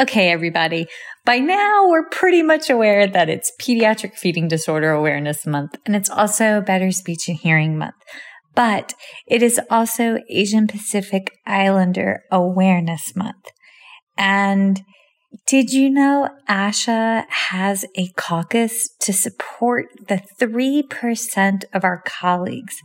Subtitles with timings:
[0.00, 0.86] Okay, everybody.
[1.26, 6.08] By now, we're pretty much aware that it's Pediatric Feeding Disorder Awareness Month, and it's
[6.08, 7.96] also Better Speech and Hearing Month.
[8.54, 8.94] But
[9.26, 13.44] it is also Asian Pacific Islander Awareness Month.
[14.16, 14.80] And
[15.46, 22.76] did you know ASHA has a caucus to support the 3% of our colleagues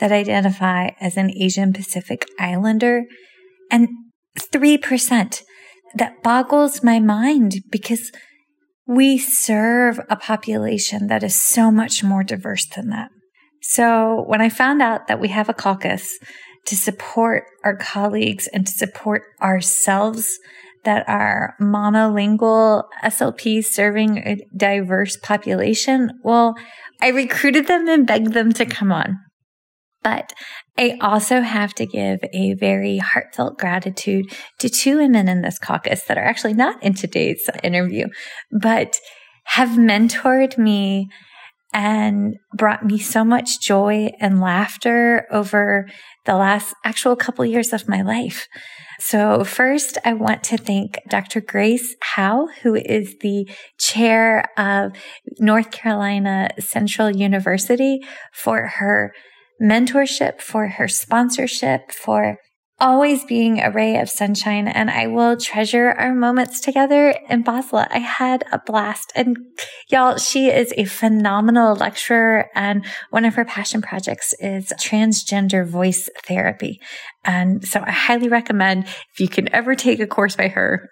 [0.00, 3.04] that identify as an Asian Pacific Islander?
[3.70, 3.88] And
[4.38, 5.42] 3%.
[5.94, 8.12] That boggles my mind because
[8.86, 13.10] we serve a population that is so much more diverse than that.
[13.62, 16.18] So when I found out that we have a caucus
[16.66, 20.38] to support our colleagues and to support ourselves
[20.84, 26.54] that are monolingual SLPs serving a diverse population, well,
[27.00, 29.18] I recruited them and begged them to come on.
[30.02, 30.32] But
[30.76, 36.04] I also have to give a very heartfelt gratitude to two women in this caucus
[36.04, 38.06] that are actually not in today's interview,
[38.52, 38.98] but
[39.44, 41.08] have mentored me
[41.72, 45.86] and brought me so much joy and laughter over
[46.24, 48.46] the last actual couple years of my life.
[49.00, 51.40] So first, I want to thank Dr.
[51.40, 54.92] Grace Howe, who is the chair of
[55.38, 58.00] North Carolina Central University
[58.32, 59.12] for her
[59.62, 62.38] mentorship, for her sponsorship, for
[62.80, 64.68] always being a ray of sunshine.
[64.68, 67.84] And I will treasure our moments together in Basel.
[67.90, 69.12] I had a blast.
[69.16, 69.36] And
[69.88, 72.46] y'all, she is a phenomenal lecturer.
[72.54, 76.80] And one of her passion projects is transgender voice therapy.
[77.24, 80.88] And so I highly recommend if you can ever take a course by her,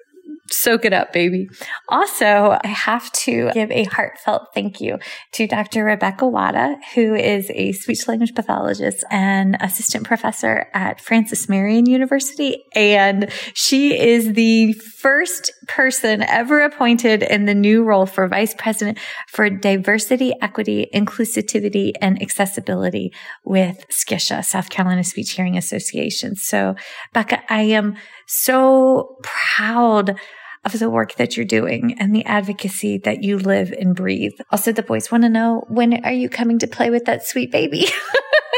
[0.51, 1.49] soak it up, baby.
[1.89, 4.99] Also, I have to give a heartfelt thank you
[5.33, 5.85] to Dr.
[5.85, 12.65] Rebecca Wada, who is a speech language pathologist and assistant professor at Francis Marion University.
[12.75, 18.99] And she is the first person ever appointed in the new role for vice president
[19.29, 23.13] for diversity, equity, inclusivity, and accessibility
[23.45, 26.37] with SCSHA, South Carolina Speech Hearing Association.
[26.37, 26.75] So,
[27.13, 30.19] Becca, I am so proud
[30.65, 34.33] of the work that you're doing and the advocacy that you live and breathe.
[34.51, 37.53] Also, the boys want to know when are you coming to play with that sweet
[37.53, 37.87] baby?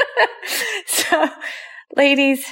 [0.86, 1.28] so
[1.98, 2.46] Ladies,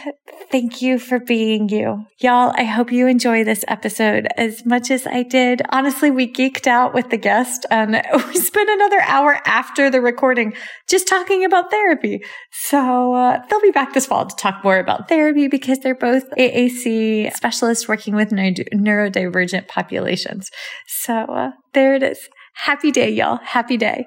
[0.51, 2.05] thank you for being you.
[2.19, 5.63] Y'all, I hope you enjoy this episode as much as I did.
[5.69, 7.93] Honestly, we geeked out with the guest and
[8.27, 10.53] we spent another hour after the recording
[10.89, 12.25] just talking about therapy.
[12.51, 16.29] So uh, they'll be back this fall to talk more about therapy because they're both
[16.31, 20.51] AAC specialists working with neurodivergent populations.
[20.89, 22.19] So uh, there it is.
[22.55, 23.39] Happy day, y'all.
[23.45, 24.07] Happy day.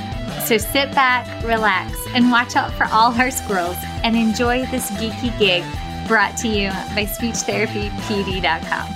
[0.51, 5.39] So sit back, relax, and watch out for all our squirrels and enjoy this geeky
[5.39, 5.63] gig
[6.09, 8.87] brought to you by SpeechTherapyPD.com.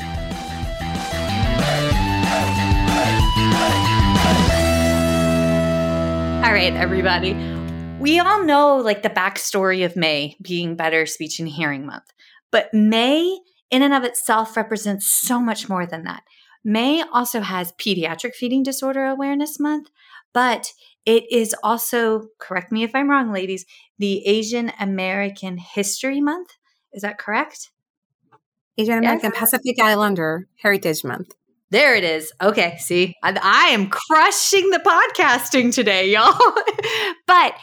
[6.44, 7.36] All right, everybody.
[8.02, 12.12] We all know like the backstory of May being Better Speech and Hearing Month,
[12.52, 13.40] but May
[13.72, 16.24] in and of itself represents so much more than that.
[16.66, 19.88] May also has Pediatric Feeding Disorder Awareness Month,
[20.34, 20.74] but
[21.06, 23.66] it is also, correct me if I'm wrong, ladies,
[23.98, 26.50] the Asian American History Month.
[26.94, 27.72] Is that correct?
[28.78, 29.40] Asian American yes.
[29.40, 31.34] Pacific Islander Heritage Month.
[31.72, 32.31] There it is.
[32.42, 36.38] Okay, see, I, I am crushing the podcasting today, y'all.
[37.28, 37.56] but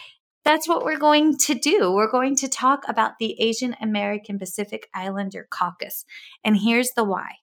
[0.44, 1.92] that's what we're going to do.
[1.92, 6.04] We're going to talk about the Asian American Pacific Islander Caucus.
[6.44, 7.36] And here's the why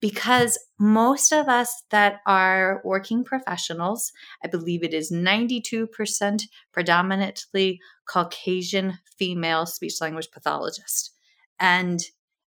[0.00, 4.12] because most of us that are working professionals,
[4.44, 11.12] I believe it is 92% predominantly Caucasian female speech language pathologist.
[11.58, 12.00] And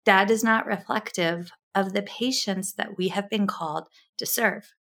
[0.05, 3.87] that is not reflective of the patients that we have been called
[4.17, 4.73] to serve.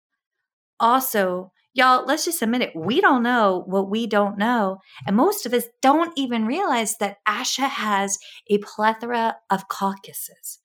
[0.79, 2.75] Also, y'all, let's just admit it.
[2.75, 4.79] We don't know what we don't know.
[5.07, 8.19] And most of us don't even realize that ASHA has
[8.49, 10.59] a plethora of caucuses.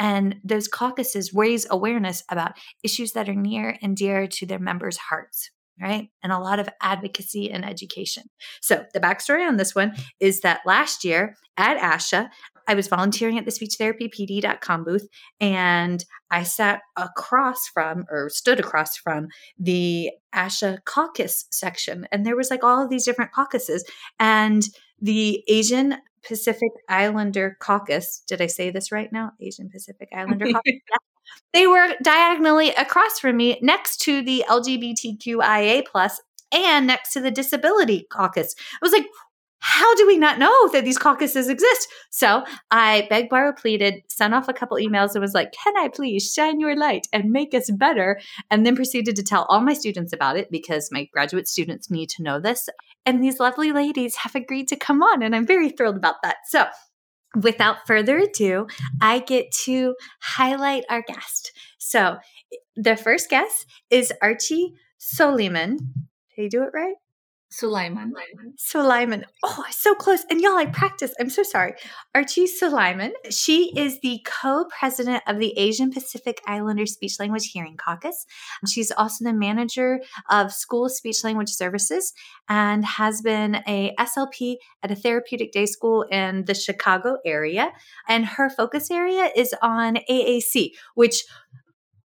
[0.00, 2.52] And those caucuses raise awareness about
[2.82, 5.50] issues that are near and dear to their members' hearts,
[5.80, 6.08] right?
[6.22, 8.24] And a lot of advocacy and education.
[8.62, 12.30] So, the backstory on this one is that last year at ASHA,
[12.66, 15.06] I was volunteering at the speechtherapypd.com booth
[15.38, 22.06] and I sat across from or stood across from the ASHA caucus section.
[22.10, 23.84] And there was like all of these different caucuses.
[24.18, 24.62] And
[25.00, 25.96] the Asian
[26.26, 28.22] Pacific Islander Caucus.
[28.26, 29.32] Did I say this right now?
[29.40, 30.80] Asian Pacific Islander Caucus.
[31.52, 36.20] They were diagonally across from me next to the LGBTQIA plus
[36.52, 38.54] and next to the Disability Caucus.
[38.74, 39.06] I was like,
[39.60, 41.88] how do we not know that these caucuses exist?
[42.10, 45.88] So I begged, borrowed, pleaded, sent off a couple emails and was like, can I
[45.88, 48.18] please shine your light and make us better?
[48.50, 52.08] And then proceeded to tell all my students about it because my graduate students need
[52.10, 52.70] to know this.
[53.06, 56.36] And these lovely ladies have agreed to come on, and I'm very thrilled about that.
[56.48, 56.66] So
[57.34, 58.66] without further ado,
[59.00, 61.52] I get to highlight our guest.
[61.78, 62.18] So
[62.76, 65.78] the first guest is Archie Soliman.
[66.36, 66.96] Did I do it right?
[67.52, 68.12] Soelaeman.
[68.56, 69.24] Soelaeman.
[69.42, 70.24] Oh, so close.
[70.30, 71.12] And y'all, I practice.
[71.18, 71.74] I'm so sorry.
[72.14, 73.10] Archie Soelaeman.
[73.30, 78.24] She is the co-president of the Asian Pacific Islander Speech Language Hearing Caucus.
[78.68, 80.00] She's also the manager
[80.30, 82.12] of School Speech Language Services
[82.48, 87.72] and has been a SLP at a therapeutic day school in the Chicago area.
[88.06, 91.24] And her focus area is on AAC, which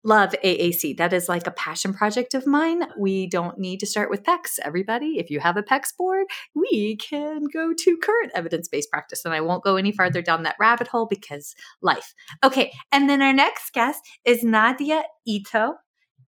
[0.07, 0.97] love AAC.
[0.97, 2.83] That is like a passion project of mine.
[2.97, 4.59] We don't need to start with PECS.
[4.63, 9.25] Everybody, if you have a PECS board, we can go to current evidence based practice.
[9.25, 12.13] And I won't go any farther down that rabbit hole because life.
[12.43, 12.71] Okay.
[12.91, 15.73] And then our next guest is Nadhiya Ito.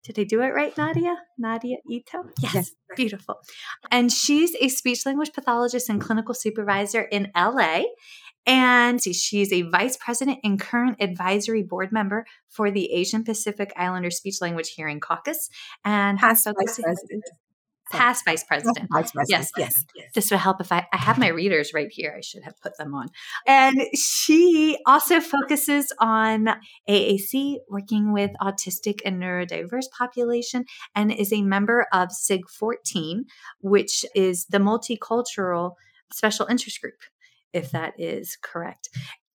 [0.03, 1.15] Did I do it right, Nadhiya?
[1.41, 2.23] Nadhiya Ito?
[2.41, 2.71] Yes, yes.
[2.95, 3.35] beautiful.
[3.91, 7.83] And she's a speech language pathologist and clinical supervisor in LA.
[8.45, 14.12] And she's a vice president and current advisory board member for the Asian Pacific Islander
[14.12, 15.50] Speech Language Hearing Caucus
[15.86, 17.24] and past vice president.
[17.91, 18.88] Past vice president.
[18.94, 19.47] Vice president.
[19.57, 19.83] Yes.
[19.95, 20.09] yes.
[20.13, 22.13] This would help if I, I have my readers right here.
[22.15, 23.07] I should have put them on.
[23.47, 26.50] And she also focuses on
[26.88, 33.25] AAC, working with autistic and neurodiverse population, and is a member of SIG 14,
[33.62, 35.74] which is the multicultural
[36.12, 36.96] special interest group
[37.53, 38.89] if that is correct.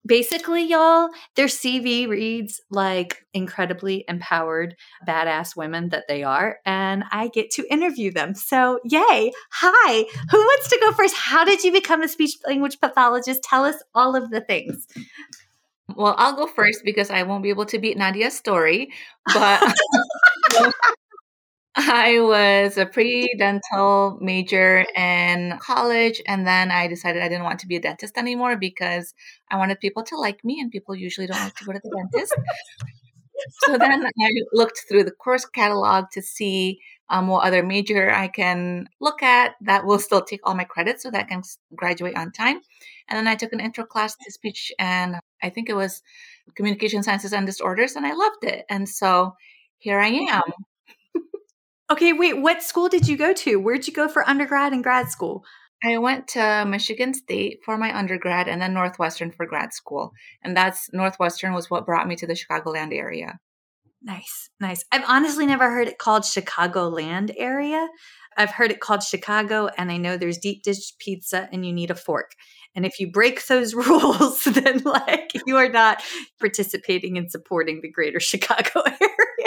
[0.05, 4.75] Basically, y'all, their CV reads like incredibly empowered,
[5.07, 8.35] badass women that they are, and I get to interview them.
[8.35, 9.31] So, yay.
[9.51, 10.05] Hi.
[10.29, 11.15] Who wants to go first?
[11.15, 13.43] How did you become a speech language pathologist?
[13.43, 14.87] Tell us all of the things.
[15.95, 18.91] Well, I'll go first because I won't be able to beat Nadhiya's story.
[19.33, 19.61] But
[21.75, 27.67] I was a pre-dental major in college, and then I decided I didn't want to
[27.67, 29.15] be a dentist anymore because
[29.49, 31.89] I wanted people to like me, and people usually don't like to go to the
[31.89, 32.33] dentist.
[33.65, 38.27] so then I looked through the course catalog to see um, what other major I
[38.27, 41.41] can look at that will still take all my credits so that I can
[41.75, 42.61] graduate on time.
[43.07, 46.03] And then I took an intro class to speech, and I think it was
[46.55, 48.65] communication sciences and disorders, and I loved it.
[48.69, 49.33] And so
[49.79, 50.43] here I am
[51.93, 53.57] Okay, wait, what school did you go to?
[53.57, 55.45] Where'd you go for undergrad and grad school?
[55.83, 60.11] I went to Michigan State for my undergrad and then Northwestern for grad school.
[60.43, 63.37] And that's Northwestern was what brought me to the Chicagoland area.
[64.01, 64.83] Nice, nice.
[64.91, 67.87] I've honestly never heard it called Chicagoland area.
[68.35, 71.91] I've heard it called Chicago, and I know there's deep dish pizza and you need
[71.91, 72.31] a fork.
[72.73, 76.01] And if you break those rules, then like you are not
[76.39, 79.42] participating in supporting the greater Chicago area.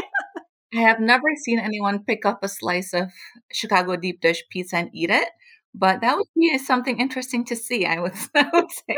[0.75, 3.11] I have never seen anyone pick up a slice of
[3.53, 5.29] Chicago deep dish pizza and eat it,
[5.75, 8.97] but that would be something interesting to see, I would, I would say.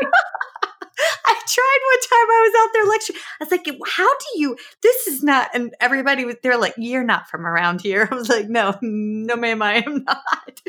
[1.25, 2.27] I tried one time.
[2.29, 3.19] I was out there lecturing.
[3.39, 4.57] I was like, "How do you?
[4.83, 8.29] This is not." And everybody was they're like, "You're not from around here." I was
[8.29, 10.61] like, "No, no, ma'am, I am not."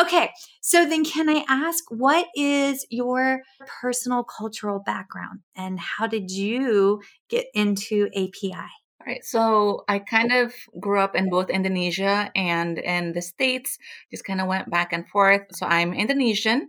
[0.00, 0.30] okay,
[0.62, 3.42] so then can I ask, what is your
[3.80, 8.68] personal cultural background, and how did you get into API?
[9.08, 13.78] Right, so I kind of grew up in both Indonesia and in the States,
[14.10, 15.44] just kind of went back and forth.
[15.52, 16.68] So I'm Indonesian,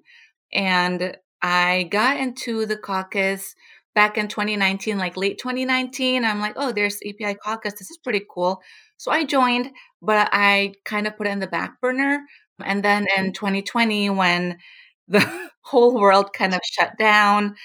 [0.54, 3.56] and I got into the caucus
[3.94, 6.24] back in 2019, like late 2019.
[6.24, 7.74] I'm like, oh, there's API caucus.
[7.74, 8.62] This is pretty cool.
[8.96, 12.22] So I joined, but I kind of put it in the back burner.
[12.64, 14.16] And then in 2020, mm-hmm.
[14.18, 14.58] when
[15.10, 17.56] the whole world kind of shut down,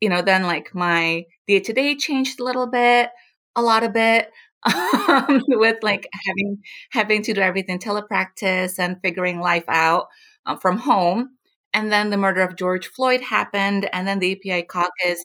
[0.00, 3.10] you know, then like my day to day changed a little bit,
[3.56, 4.30] a lot of it
[4.64, 6.58] Um, with like having
[6.90, 10.06] having to do everything telepractice and figuring life out
[10.46, 11.30] um, from home
[11.72, 13.88] and then the murder of George Floyd happened.
[13.92, 15.22] And then the API caucus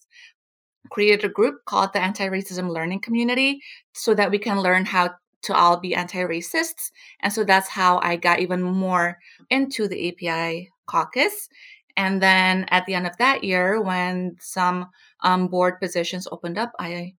[0.90, 3.62] created a group called the Anti Racism Learning Community
[3.94, 5.12] so that we can learn how
[5.44, 6.92] to all be anti racists.
[7.22, 9.18] And so that's how I got even more
[9.50, 11.50] into the API caucus.
[11.98, 14.88] And then at the end of that year, when some
[15.22, 17.14] um, board positions opened up, I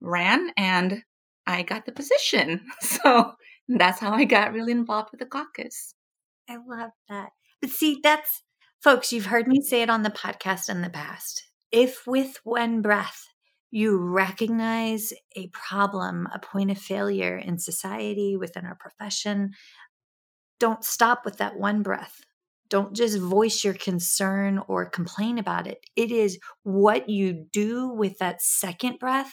[0.00, 1.02] ran and
[1.46, 2.60] I got the position.
[2.80, 3.32] So
[3.68, 5.94] that's how I got really involved with the caucus.
[6.48, 7.30] I love that.
[7.60, 8.42] But see, that's
[8.82, 11.42] Folks, you've heard me say it on the podcast in the past.
[11.72, 13.24] If with one breath
[13.72, 19.50] you recognize a problem, a point of failure in society, within our profession,
[20.60, 22.20] don't stop with that one breath.
[22.68, 25.78] Don't just voice your concern or complain about it.
[25.96, 29.32] It is what you do with that second breath.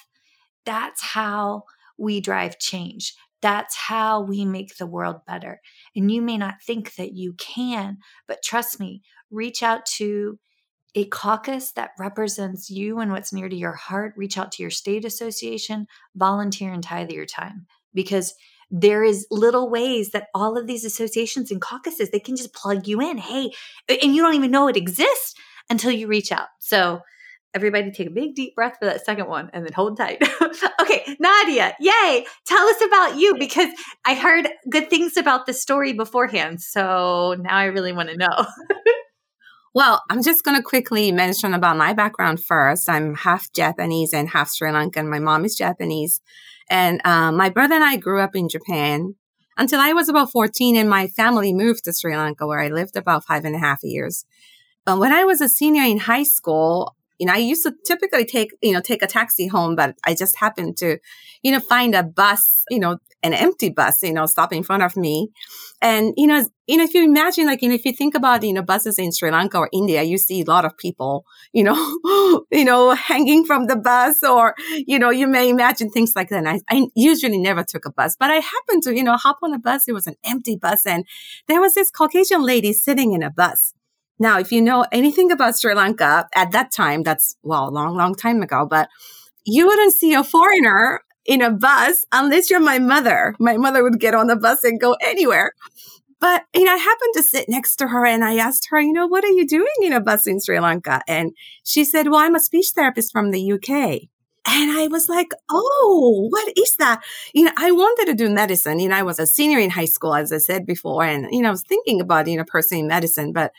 [0.65, 1.63] That's how
[1.98, 3.13] we drive change.
[3.41, 5.60] That's how we make the world better.
[5.96, 10.39] And you may not think that you can, but trust me, reach out to
[10.96, 14.13] a caucus that represents you and what's near to your heart.
[14.15, 18.34] Reach out to your state association, volunteer and tithe your time because
[18.75, 22.88] there is little ways that all of these associations and caucuses they can just plug
[22.88, 23.51] you in hey
[23.88, 25.36] and you don't even know it exists
[25.70, 27.00] until you reach out so
[27.54, 30.22] Everybody take a big deep breath for that second one and then hold tight.
[30.82, 32.26] okay, Nadhiya, yay.
[32.46, 33.70] Tell us about you because
[34.06, 36.62] I heard good things about the story beforehand.
[36.62, 38.46] So now I really want to know.
[39.74, 42.90] well, I'm just going to quickly mention about my background first.
[42.90, 45.08] I'm half Japanese and half Sri Lankan.
[45.08, 46.22] My mom is Japanese.
[46.70, 49.16] And um, my brother and I grew up in Japan
[49.58, 52.96] until I was about 14 and my family moved to Sri Lanka where I lived
[52.96, 54.26] about five and a half years.
[54.86, 58.25] But when I was a senior in high school, you know, I used to typically
[58.25, 60.98] take, you know, take a taxi home, but I just happened to,
[61.42, 64.84] you know, find a bus, you know, an empty bus, you know, stop in front
[64.84, 65.30] of me.
[65.82, 68.44] And, you know, you know, if you imagine, like, you know, if you think about,
[68.44, 71.63] you know, buses in Sri Lanka or India, you see a lot of people, you
[71.63, 74.53] know, you know, hanging from the bus or,
[74.86, 76.46] you know, you may imagine things like that.
[76.46, 79.38] And I, I usually never took a bus, but I happened to, you know, hop
[79.42, 79.88] on a bus.
[79.88, 81.06] It was an empty bus and
[81.48, 83.74] there was this Caucasian lady sitting in a bus.
[84.20, 87.96] Now, if you know anything about Sri Lanka at that time, that's, well, a long,
[87.96, 88.89] long time ago, but
[89.46, 93.36] you wouldn't see a foreigner in a bus unless you're my mother.
[93.39, 95.51] My mother would get on the bus and go anywhere.
[96.20, 98.93] But, you know, I happened to sit next to her and I asked her, you
[98.93, 101.01] know, what are you doing in a bus in Sri Lanka?
[101.05, 101.32] And
[101.63, 104.10] she said, well, I'm a speech therapist from the UK.
[104.46, 107.01] And I was like, oh, what is that?
[107.34, 108.79] You know, I wanted to do medicine.
[108.79, 111.03] You know, I was a senior in high school, as I said before.
[111.03, 113.51] And, you know, I was thinking about, you know, pursuing medicine, but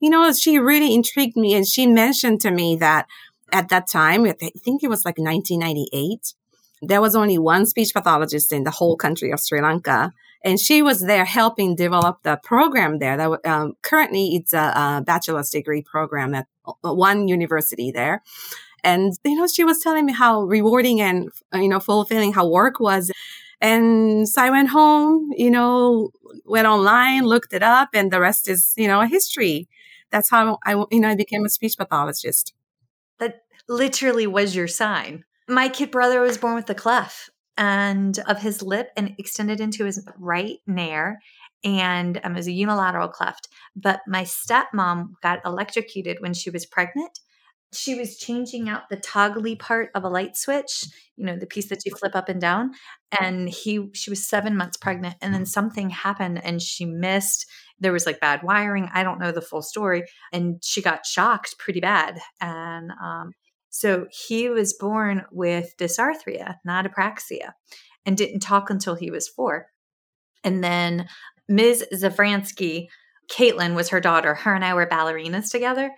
[0.00, 1.54] you know, she really intrigued me.
[1.54, 3.06] And she mentioned to me that
[3.52, 6.34] at that time, I think it was like 1998,
[6.82, 10.12] there was only one speech pathologist in the whole country of Sri Lanka.
[10.44, 13.16] And she was there helping develop the program there.
[13.16, 18.22] That um, currently it's a, a bachelor's degree program at uh, one university there.
[18.84, 22.78] And you know, she was telling me how rewarding and you know fulfilling her work
[22.78, 23.10] was.
[23.60, 26.10] And so I went home, you know,
[26.44, 29.68] went online, looked it up, and the rest is you know a history
[30.10, 32.54] that's how I, you know, I became a speech pathologist.
[33.18, 35.24] That literally was your sign.
[35.48, 39.84] My kid brother was born with a cleft and of his lip and extended into
[39.84, 41.20] his right nare
[41.64, 43.48] and um, it was a unilateral cleft.
[43.74, 47.18] But my stepmom got electrocuted when she was pregnant
[47.72, 51.68] she was changing out the toggly part of a light switch, you know, the piece
[51.68, 52.72] that you flip up and down.
[53.20, 57.46] And he, she was seven months pregnant, and then something happened, and she missed.
[57.80, 58.88] There was like bad wiring.
[58.92, 62.18] I don't know the full story, and she got shocked pretty bad.
[62.40, 63.32] And um,
[63.70, 67.52] so he was born with dysarthria, not apraxia,
[68.06, 69.66] and didn't talk until he was four.
[70.42, 71.06] And then
[71.48, 71.84] Ms.
[71.92, 72.86] Zafransky,
[73.30, 74.34] Caitlin was her daughter.
[74.34, 75.90] Her and I were ballerinas together.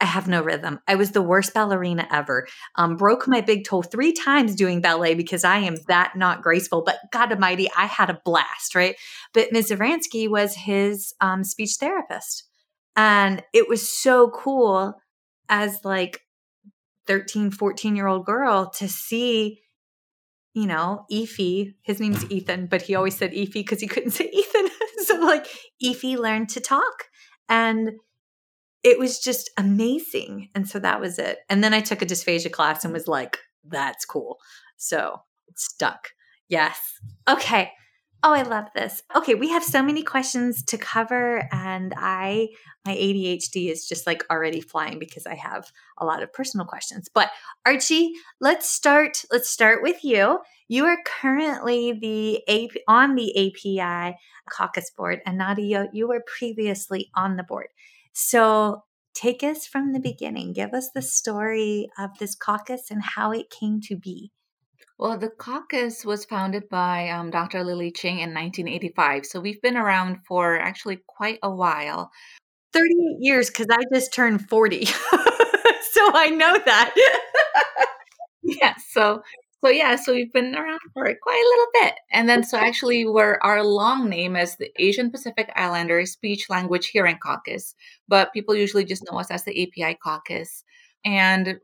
[0.00, 0.80] I have no rhythm.
[0.86, 2.46] I was the worst ballerina ever.
[2.74, 6.82] Um, broke my big toe three times doing ballet because I am that not graceful.
[6.84, 8.96] But God Almighty, I had a blast, right?
[9.32, 9.70] But Ms.
[9.70, 12.44] Zavransky was his um, speech therapist,
[12.94, 14.94] and it was so cool
[15.48, 16.20] as like
[17.06, 19.60] 13, 14 year old girl to see,
[20.52, 21.74] you know, Efi.
[21.82, 24.68] His name's Ethan, but he always said Efi because he couldn't say Ethan.
[25.04, 25.46] so like
[25.82, 27.04] Efi learned to talk
[27.48, 27.92] and
[28.86, 30.48] it was just amazing.
[30.54, 31.38] And so that was it.
[31.50, 34.38] And then I took a dysphagia class and was like, that's cool.
[34.76, 36.10] So it stuck.
[36.48, 36.78] Yes.
[37.28, 37.72] Okay.
[38.22, 39.02] Oh, I love this.
[39.14, 42.48] Okay, we have so many questions to cover, and I,
[42.84, 47.08] my ADHD is just like already flying because I have a lot of personal questions.
[47.12, 47.30] But
[47.66, 49.22] Archie, let's start.
[49.30, 50.38] Let's start with you.
[50.68, 54.16] You are currently the AP, on the API
[54.48, 57.68] caucus board, and Nadhiya, you were previously on the board.
[58.18, 60.54] So take us from the beginning.
[60.54, 64.32] Give us the story of this caucus and how it came to be.
[64.98, 67.62] Well, the caucus was founded by um, Dr.
[67.62, 69.26] Lily Cheng in 1985.
[69.26, 72.10] So we've been around for actually quite a while.
[72.72, 74.84] 38 years because I just turned 40.
[74.86, 76.94] so I know that.
[78.42, 78.74] yeah.
[78.88, 79.22] So
[79.64, 81.94] so yeah, so we've been around for quite a little bit.
[82.12, 86.88] And then so actually we're our long name is the Asian Pacific Islander Speech Language
[86.88, 87.74] Hearing Caucus,
[88.08, 90.62] but people usually just know us as the API caucus.
[91.04, 91.58] And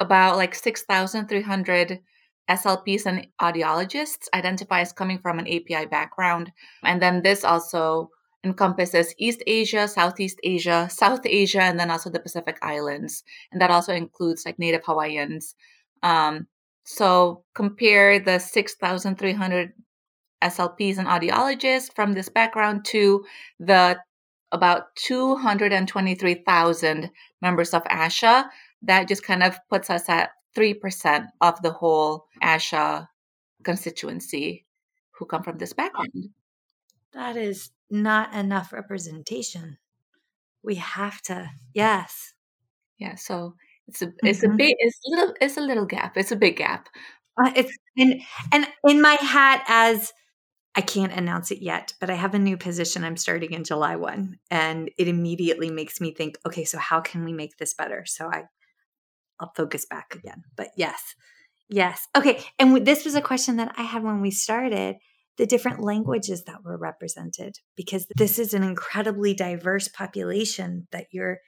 [0.00, 2.00] about like 6,300
[2.48, 6.52] SLPs and audiologists identify as coming from an API background.
[6.82, 8.10] And then this also
[8.44, 13.24] encompasses East Asia, Southeast Asia, South Asia, and then also the Pacific Islands.
[13.52, 15.54] And that also includes like Native Hawaiians.
[16.02, 16.46] Um,
[16.90, 19.72] so compare the 6,300
[20.42, 23.26] SLPs and audiologists from this background to
[23.60, 23.98] the
[24.52, 27.10] about 223,000
[27.42, 28.46] members of ASHA.
[28.80, 33.06] That just kind of puts us at 3% of the whole ASHA
[33.64, 34.64] constituency
[35.10, 36.30] who come from this background.
[37.12, 39.76] That is not enough representation.
[40.62, 42.34] We have to, yes.
[42.96, 43.56] Yeah, so
[43.88, 44.52] it's a it's mm-hmm.
[44.52, 46.16] a big it's a little it's a little gap.
[46.16, 46.88] It's a big gap.
[47.36, 48.20] Uh, it's and
[48.52, 50.12] and in my hat as
[50.74, 53.96] I can't announce it yet, but I have a new position I'm starting in July
[53.96, 58.04] 1 and it immediately makes me think, okay, so how can we make this better?
[58.06, 58.44] So I
[59.40, 60.44] I'll focus back again.
[60.56, 61.14] But yes.
[61.68, 62.08] Yes.
[62.16, 64.96] Okay, and w- this was a question that I had when we started
[65.36, 71.38] the different languages that were represented because this is an incredibly diverse population that you're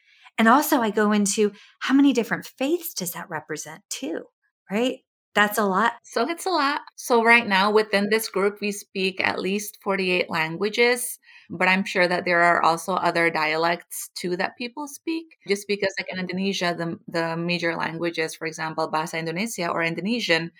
[0.40, 4.22] and also, I go into how many different faiths does that represent too,
[4.70, 5.00] right?
[5.34, 5.92] That's a lot.
[6.02, 6.80] So it's a lot.
[6.96, 11.18] So right now within this group, we speak at least 48 languages,
[11.50, 15.26] but I'm sure that there are also other dialects too that people speak.
[15.46, 20.52] Just because like in Indonesia, the, the major languages, for example, Bahasa Indonesia or Indonesian,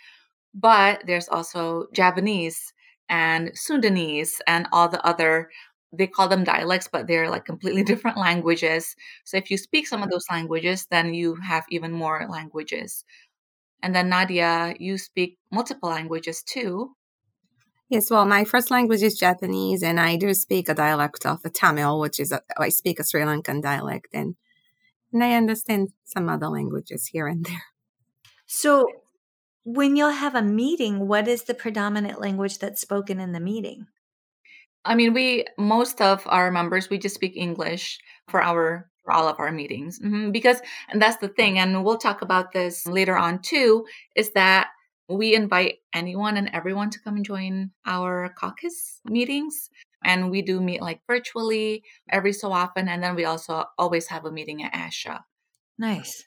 [0.53, 2.75] but there's also Javanese
[3.09, 5.49] and Sundanese and all the other
[5.93, 8.95] they call them dialects, but they're like completely different languages.
[9.25, 10.13] So if you speak some of mm.
[10.13, 13.05] those languages, then you have even more languages.
[13.83, 16.95] And then Nadhiya, you speak multiple languages too.
[17.89, 21.99] Yes, well, my first language is Japanese, and I do speak a dialect of Tamil,
[21.99, 24.37] which is a, I speak a Sri Lankan dialect, and
[25.13, 27.65] and I understand some other languages here and there.
[28.47, 28.87] So,
[29.65, 33.87] when you'll have a meeting, what is the predominant language that's spoken in the meeting?
[34.85, 39.29] I mean, we most of our members we just speak English for our for all
[39.29, 40.31] of our meetings mm-hmm.
[40.31, 43.85] because and that's the thing, and we'll talk about this later on too.
[44.17, 44.69] Is that
[45.09, 49.71] we invite anyone and everyone to come and join our caucus meetings,
[50.05, 54.25] and we do meet like virtually every so often, and then we also always have
[54.25, 55.21] a meeting at ASHA.
[55.79, 56.25] Nice.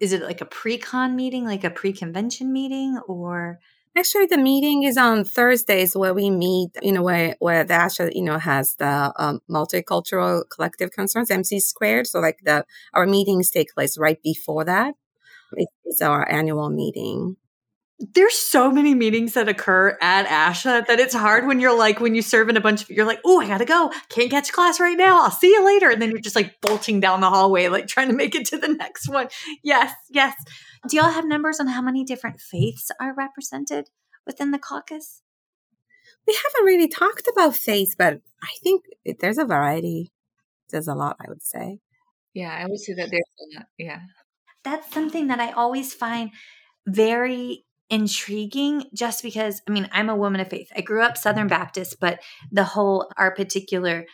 [0.00, 3.58] Is it like a pre-con meeting, like a pre-convention meeting, or
[3.96, 8.14] Actually, the meeting is on Thursdays where we meet, you know, where, where the ASHA,
[8.14, 12.06] you know, has the um, multicultural collective concerns, MC squared.
[12.06, 14.94] So like the, our meetings take place right before that.
[15.84, 17.36] It's our annual meeting.
[17.98, 22.14] there's so many meetings that occur at ASHA that it's hard when you're like when
[22.14, 24.78] you serve in a bunch of you're like oh I gotta go can't catch class
[24.78, 27.68] right now I'll see you later and then you're just like bolting down the hallway
[27.68, 29.28] like trying to make it to the next one
[29.62, 30.34] yes yes
[30.86, 33.90] do y'all have numbers on how many different faiths are represented
[34.26, 35.22] within the caucus?
[36.26, 38.84] We haven't really talked about faith but I think
[39.20, 40.12] there's a variety.
[40.70, 41.80] There's a lot I would say.
[42.34, 44.00] Yeah I would say that there's a lot yeah.
[44.64, 46.30] That's something that I always find
[46.86, 50.70] very intriguing just because I mean, I'm a woman of faith.
[50.76, 52.20] I grew up Southern Baptist, but
[52.50, 54.06] the whole, our particular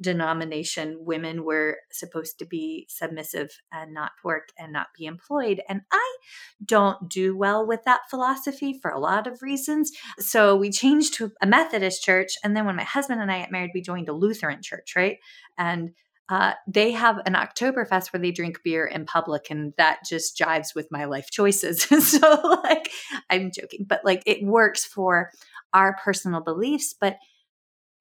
[0.00, 5.60] denomination, women were supposed to be submissive and not work and not be employed.
[5.68, 6.16] And I
[6.64, 9.92] don't do well with that philosophy for a lot of reasons.
[10.18, 12.34] So we changed to a Methodist church.
[12.44, 15.18] And then when my husband and I got married, we joined a Lutheran church, right?
[15.56, 15.90] And
[16.28, 20.74] uh, they have an Oktoberfest where they drink beer in public, and that just jives
[20.74, 21.82] with my life choices.
[22.06, 22.90] so, like,
[23.30, 25.30] I'm joking, but like, it works for
[25.72, 26.94] our personal beliefs.
[26.98, 27.16] But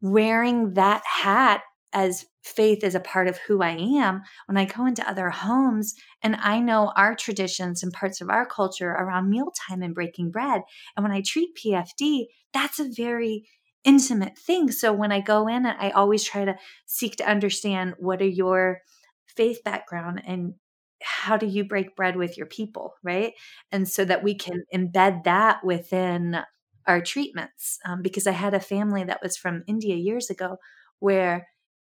[0.02, 1.62] wearing that hat
[1.98, 5.96] as faith is a part of who I am, when I go into other homes
[6.22, 10.62] and I know our traditions and parts of our culture around mealtime and breaking bread,
[10.96, 13.48] and when I treat PFD, that's a very
[13.84, 14.72] intimate thing.
[14.72, 16.56] So when I go in, I always try to
[16.86, 18.82] seek to understand what are your
[19.26, 20.54] faith background and
[21.02, 23.34] how do you break bread with your people, right?
[23.72, 26.42] And so that we can embed that within
[26.86, 27.80] our treatments.
[27.86, 30.58] Um, because I had a family that was from India years ago
[31.00, 31.48] where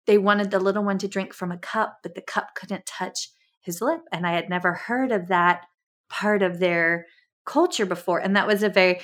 [0.05, 3.29] they wanted the little one to drink from a cup, but the cup couldn't touch
[3.61, 4.01] his lip.
[4.11, 5.65] And I had never heard of that
[6.09, 7.07] part of their
[7.45, 8.19] culture before.
[8.19, 8.99] And that was a very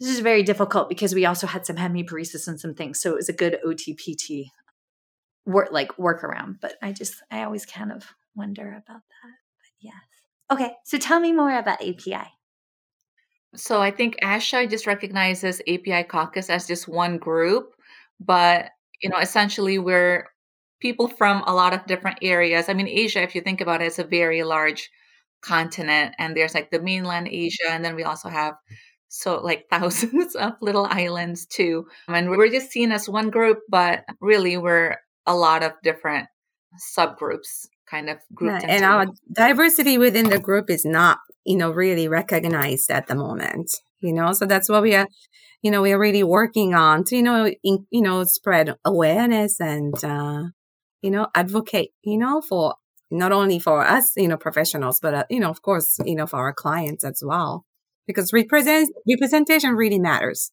[0.00, 3.00] this is very difficult because we also had some hemiparesis and some things.
[3.00, 4.50] So it was a good OTPT
[5.46, 6.60] work like workaround.
[6.60, 9.34] But I just I always kind of wonder about that.
[9.60, 9.94] But yes.
[10.50, 10.74] Okay.
[10.84, 12.28] So tell me more about API.
[13.56, 17.74] So I think ASHA just recognizes API caucus as just one group,
[18.18, 18.70] but
[19.02, 20.26] you know, essentially we're
[20.80, 22.68] people from a lot of different areas.
[22.68, 24.90] I mean, Asia, if you think about it, it's a very large
[25.42, 28.54] continent, and there's like the mainland Asia, and then we also have
[29.08, 31.86] so like thousands of little islands too.
[32.08, 36.28] And we're just seen as one group, but really we're a lot of different
[36.96, 38.62] subgroups kind of grouped.
[38.62, 38.70] Right.
[38.70, 43.70] And our diversity within the group is not, you know, really recognized at the moment.
[44.04, 45.08] You know, so that's what we are,
[45.62, 49.58] you know, we are really working on to, you know, in, you know, spread awareness
[49.60, 50.42] and, uh,
[51.00, 52.74] you know, advocate, you know, for
[53.10, 56.26] not only for us, you know, professionals, but, uh, you know, of course, you know,
[56.26, 57.64] for our clients as well
[58.06, 60.52] because represent representation really matters.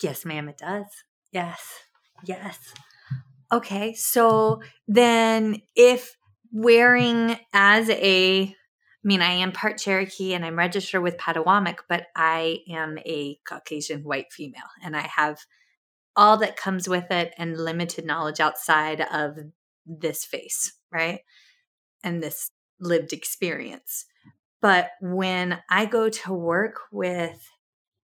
[0.00, 0.86] Yes, ma'am, it does.
[1.32, 1.80] Yes.
[2.24, 2.58] Yes.
[3.52, 3.94] Okay.
[3.94, 6.16] So then if
[6.52, 8.54] wearing as a
[9.04, 13.38] I mean, I am part Cherokee and I'm registered with Potawatomi, but I am a
[13.46, 15.40] Caucasian white female and I have
[16.16, 19.36] all that comes with it and limited knowledge outside of
[19.84, 21.20] this face, right?
[22.02, 24.06] And this lived experience.
[24.62, 27.46] But when I go to work with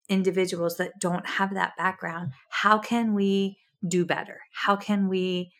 [0.07, 4.39] individuals that don't have that background, how can we do better?
[4.53, 5.51] How can we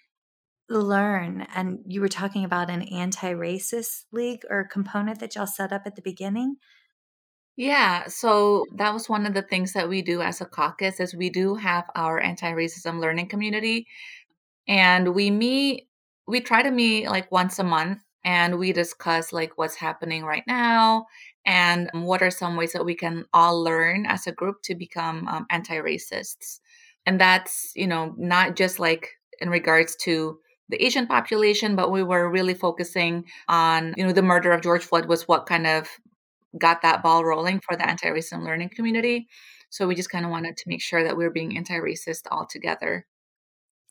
[0.78, 1.48] learn?
[1.56, 5.84] And you were talking about an anti racist league or component that y'all set up
[5.86, 6.58] at the beginning.
[7.58, 11.14] Yeah, so that was one of the things that we do as a caucus is
[11.14, 13.86] we do have our anti-racism learning community
[14.66, 15.90] and we meet
[16.26, 20.44] we try to meet like once a month and we discuss like what's happening right
[20.48, 21.06] now
[21.46, 25.28] and what are some ways that we can all learn as a group to become
[25.28, 26.60] um, anti-racists
[27.06, 29.10] and that's you know not just like
[29.42, 34.22] in regards to the asian population but we were really focusing on you know the
[34.22, 35.88] murder of george floyd was what kind of
[36.58, 39.28] got that ball rolling for the anti-racism learning community.
[39.70, 42.48] So we just kind of wanted to make sure that we we're being anti-racist all
[42.50, 43.06] together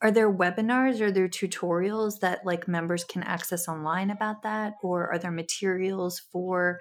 [0.00, 4.74] are there webinars or there tutorials that like members can access online about that?
[4.82, 6.80] Or are there materials for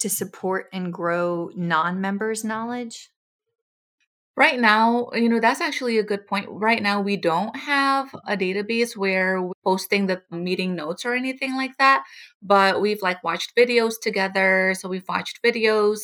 [0.00, 3.08] to support and grow non-members knowledge
[4.36, 8.36] right now you know that's actually a good point right now we don't have a
[8.36, 12.02] database where we're posting the meeting notes or anything like that
[12.40, 16.00] but we've like watched videos together so we've watched videos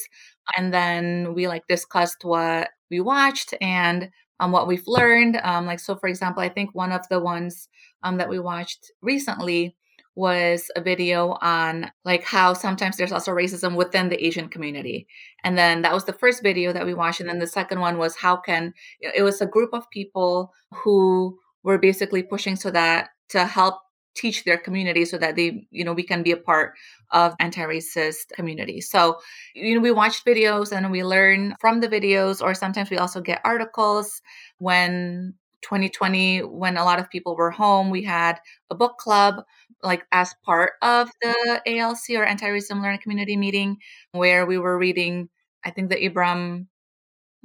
[0.56, 4.10] and then we like discussed what we watched and
[4.40, 5.36] um, what we've learned.
[5.42, 7.68] Um, like, so for example, I think one of the ones
[8.02, 9.76] um, that we watched recently
[10.18, 15.06] was a video on like how sometimes there's also racism within the Asian community.
[15.44, 17.20] And then that was the first video that we watched.
[17.20, 21.38] And then the second one was how can it was a group of people who
[21.62, 23.76] were basically pushing so that to help
[24.16, 26.72] teach their community so that they, you know, we can be a part
[27.12, 28.80] of anti-racist community.
[28.80, 29.20] So,
[29.54, 33.20] you know, we watch videos and we learn from the videos, or sometimes we also
[33.20, 34.20] get articles.
[34.58, 38.40] When 2020, when a lot of people were home, we had
[38.70, 39.44] a book club,
[39.82, 43.78] like as part of the ALC or anti-racism learning community meeting,
[44.12, 45.28] where we were reading,
[45.64, 46.66] I think the Ibram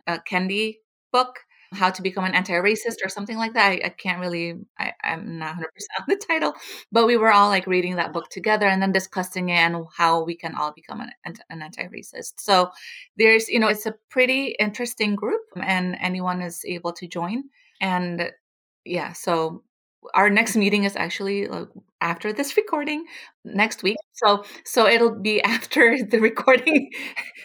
[0.08, 0.78] uh, Kendi
[1.12, 1.40] book
[1.74, 3.72] how to become an anti-racist or something like that.
[3.72, 5.62] I, I can't really, I, am not 100%
[6.00, 6.54] on the title,
[6.92, 10.24] but we were all like reading that book together and then discussing it and how
[10.24, 11.12] we can all become an,
[11.50, 12.34] an anti-racist.
[12.38, 12.72] So
[13.18, 17.46] there's, you know, it's a pretty interesting group and anyone is able to join.
[17.82, 18.32] And
[18.86, 19.64] yeah, so
[20.14, 21.68] our next meeting is actually like
[22.02, 23.06] after this recording
[23.46, 23.98] next week.
[24.14, 26.92] So so it'll be after the recording.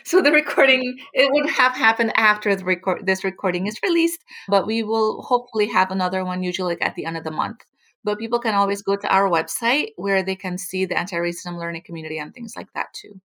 [0.04, 4.66] So the recording it would have happened after the record this recording is released but
[4.66, 7.64] we will hopefully have another one usually like at the end of the month.
[8.04, 11.82] But people can always go to our website where they can see the anti-racism learning
[11.84, 13.20] community and things like that too.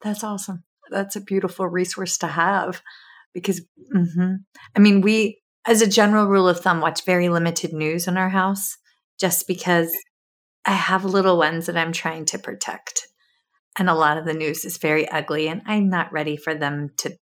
[0.00, 0.62] That's awesome.
[0.90, 2.82] That's a beautiful resource to have
[3.36, 3.60] because
[3.94, 4.36] mm-hmm.
[4.74, 8.28] i mean we as a general rule of thumb, watch very limited news in our
[8.28, 8.76] house
[9.18, 9.92] just because
[10.64, 13.06] I have little ones that I'm trying to protect.
[13.78, 16.90] And a lot of the news is very ugly, and I'm not ready for them
[16.98, 17.16] to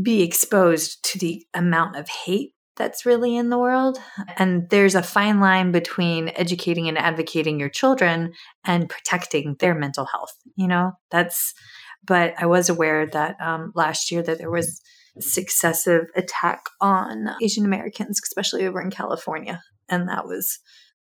[0.00, 3.98] be exposed to the amount of hate that's really in the world.
[4.36, 8.34] And there's a fine line between educating and advocating your children
[8.64, 10.34] and protecting their mental health.
[10.56, 11.54] You know, that's,
[12.04, 14.82] but I was aware that um, last year that there was
[15.20, 19.62] successive attack on Asian Americans, especially over in California.
[19.88, 20.58] And that was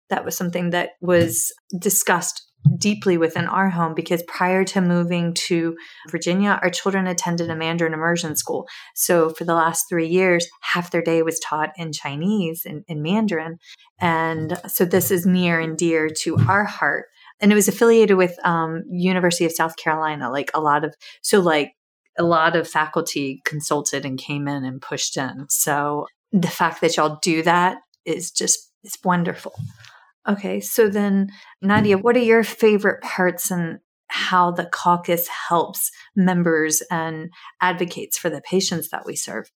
[0.09, 5.75] that was something that was discussed deeply within our home because prior to moving to
[6.09, 8.67] Virginia, our children attended a Mandarin immersion school.
[8.95, 12.97] So for the last three years, half their day was taught in Chinese and in,
[12.97, 13.57] in Mandarin.
[13.99, 17.05] And so this is near and dear to our heart.
[17.39, 20.93] And it was affiliated with um, University of South Carolina, like a lot of
[21.23, 21.71] so like
[22.21, 25.47] a lot of faculty consulted and came in and pushed in.
[25.49, 29.53] So the fact that y'all do that is just it's wonderful.
[30.27, 31.29] Okay, so then
[31.63, 38.29] Nadhiya, what are your favorite parts and how the caucus helps members and advocates for
[38.29, 39.51] the patients that we serve?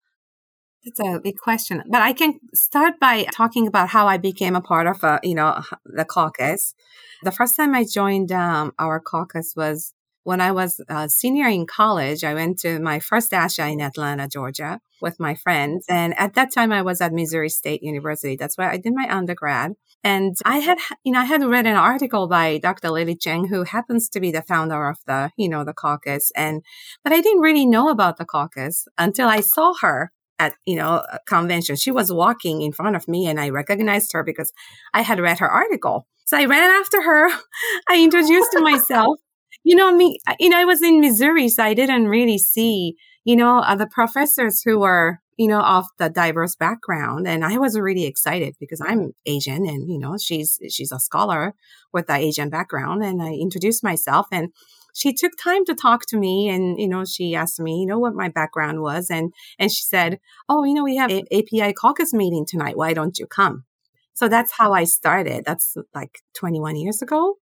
[0.84, 4.60] That's a big question, but I can start by talking about how I became a
[4.60, 6.74] part of, uh, you know, the caucus.
[7.22, 9.94] The first time I joined um, our caucus was
[10.24, 14.28] when I was a senior in college, I went to my first ASHA in Atlanta,
[14.28, 15.84] Georgia with my friends.
[15.88, 18.36] And at that time, I was at Missouri State University.
[18.36, 19.72] That's where I did my undergrad.
[20.04, 22.90] And I had, you know, I had read an article by Dr.
[22.90, 26.30] Lily Cheng, who happens to be the founder of the, you know, the caucus.
[26.36, 26.62] And,
[27.04, 31.04] but I didn't really know about the caucus until I saw her at, you know,
[31.12, 31.76] a convention.
[31.76, 34.52] She was walking in front of me and I recognized her because
[34.92, 36.06] I had read her article.
[36.24, 37.28] So I ran after her.
[37.88, 39.18] I introduced myself
[39.64, 43.36] you know, me, you know, I was in Missouri, so I didn't really see, you
[43.36, 47.26] know, the professors who were, you know, of the diverse background.
[47.26, 51.54] And I was really excited because I'm Asian and, you know, she's, she's a scholar
[51.92, 53.04] with the Asian background.
[53.04, 54.52] And I introduced myself and
[54.94, 57.98] she took time to talk to me and, you know, she asked me, you know,
[57.98, 59.10] what my background was.
[59.10, 62.76] And, and she said, Oh, you know, we have an API caucus meeting tonight.
[62.76, 63.64] Why don't you come?
[64.12, 65.44] So that's how I started.
[65.46, 67.38] That's like 21 years ago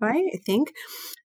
[0.00, 0.24] right?
[0.32, 0.72] I think.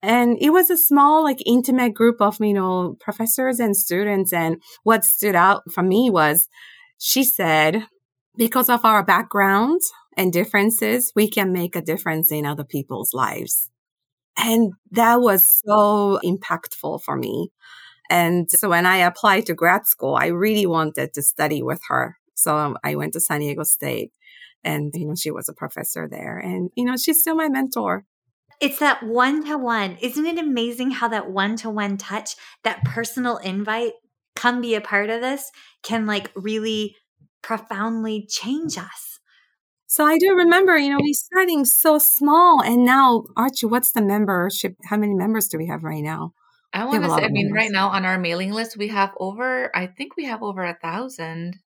[0.02, 4.34] And it was a small, like intimate group of, you know, professors and students.
[4.34, 6.48] And what stood out for me was
[6.98, 7.88] she said,
[8.38, 13.70] because of our backgrounds and differences, we can make a difference in other people's lives.
[14.38, 17.52] And that was so impactful for me.
[18.10, 22.18] And so when I applied to grad school, I really wanted to study with her.
[22.36, 24.12] So I went to San Diego State
[24.64, 28.04] and, you know, she was a professor there and, you know, she's still my mentor.
[28.62, 29.98] It's that one to one.
[30.02, 33.94] Isn't it amazing how that one to one touch, that personal invite,
[34.36, 35.52] come be a part of this,
[35.84, 36.96] can like really
[37.41, 39.20] profoundly change us?
[39.88, 44.02] So I do remember, you know, we starting so small, and now Archie, what's the
[44.02, 44.76] membership?
[44.89, 46.34] How many members do we have right now?
[46.74, 47.63] I want to say, I mean, members.
[47.63, 50.78] right now on our mailing list, we have over, I think we have over a
[50.82, 51.60] thousand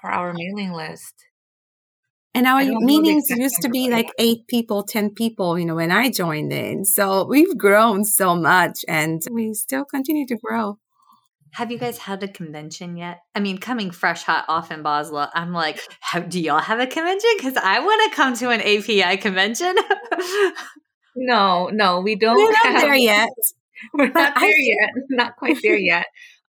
[0.00, 1.14] for our mailing list.
[2.34, 6.10] And our meetings used to be like eight people, 10 people, you know, when I
[6.10, 6.84] joined in.
[6.84, 10.78] So we've grown so much and we still continue to grow.
[11.52, 13.22] Have you guys had a convention yet?
[13.34, 15.80] I mean, coming fresh hot off in Basel, I'm like,
[16.28, 17.30] do y'all have a convention?
[17.36, 19.74] Because I want to come to an API convention.
[21.16, 22.36] no, no, we don't.
[22.36, 23.30] We're not have, there yet.
[23.94, 24.90] We're not there yet.
[25.10, 26.06] Not quite there yet.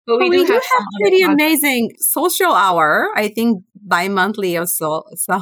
[0.06, 3.10] But we, but do, we do have, have pretty amazing social hour.
[3.14, 5.04] I think bi-monthly or so.
[5.16, 5.40] So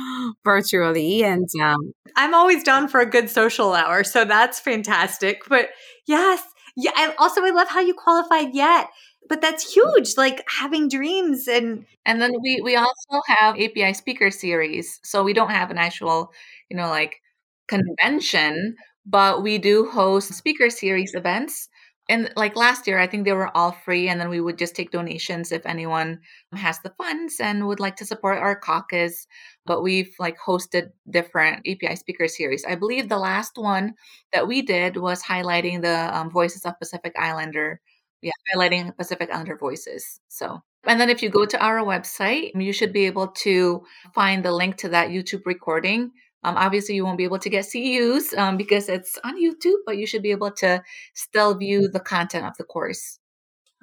[0.44, 1.24] virtually.
[1.24, 4.04] And um, I'm always down for a good social hour.
[4.04, 5.42] So that's fantastic.
[5.48, 5.70] But
[6.06, 6.42] yes,
[6.76, 6.92] yeah.
[6.98, 8.88] And also, I love how you qualified yet.
[9.28, 14.30] But that's huge, like having dreams and and then we we also have API speaker
[14.30, 14.98] series.
[15.04, 16.32] So we don't have an actual,
[16.68, 17.20] you know, like
[17.68, 18.74] convention,
[19.06, 21.68] but we do host speaker series events
[22.08, 24.74] and like last year i think they were all free and then we would just
[24.74, 26.18] take donations if anyone
[26.54, 29.26] has the funds and would like to support our caucus.
[29.66, 32.64] But we've like hosted different api speaker series.
[32.64, 33.94] I believe the last one
[34.32, 37.80] that we did was highlighting the um, voices of pacific islander.
[38.22, 40.62] Yeah highlighting pacific islander voices so.
[40.84, 43.84] And then if you go to our website you should be able to
[44.14, 46.12] find the link to that youtube recording
[46.44, 49.96] um, obviously, you won't be able to get CEUs um, because it's on YouTube, but
[49.96, 50.82] you should be able to
[51.14, 53.18] still view the content of the course.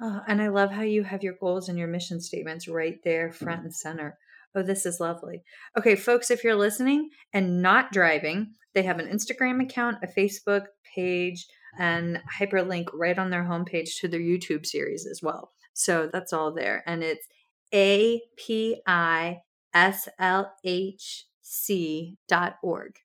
[0.00, 3.32] Oh, and I love how you have your goals and your mission statements right there,
[3.32, 4.18] front and center.
[4.54, 5.42] Oh, this is lovely.
[5.78, 10.66] Okay, folks, if you're listening and not driving, they have an Instagram account, a Facebook
[10.94, 11.46] page,
[11.78, 15.52] and hyperlink right on their homepage to their YouTube series as well.
[15.72, 16.82] So that's all there.
[16.86, 17.26] And it's
[17.72, 19.42] A P I
[19.72, 22.96] S L H c.org.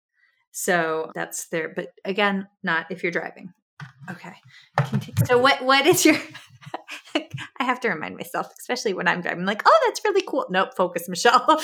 [0.52, 1.74] So that's there.
[1.76, 3.52] But again, not if you're driving.
[4.10, 4.34] Okay.
[4.78, 5.26] Continue.
[5.26, 6.16] So what what is your
[7.60, 10.46] I have to remind myself, especially when I'm driving, like, oh, that's really cool.
[10.50, 11.60] Nope, focus, Michelle.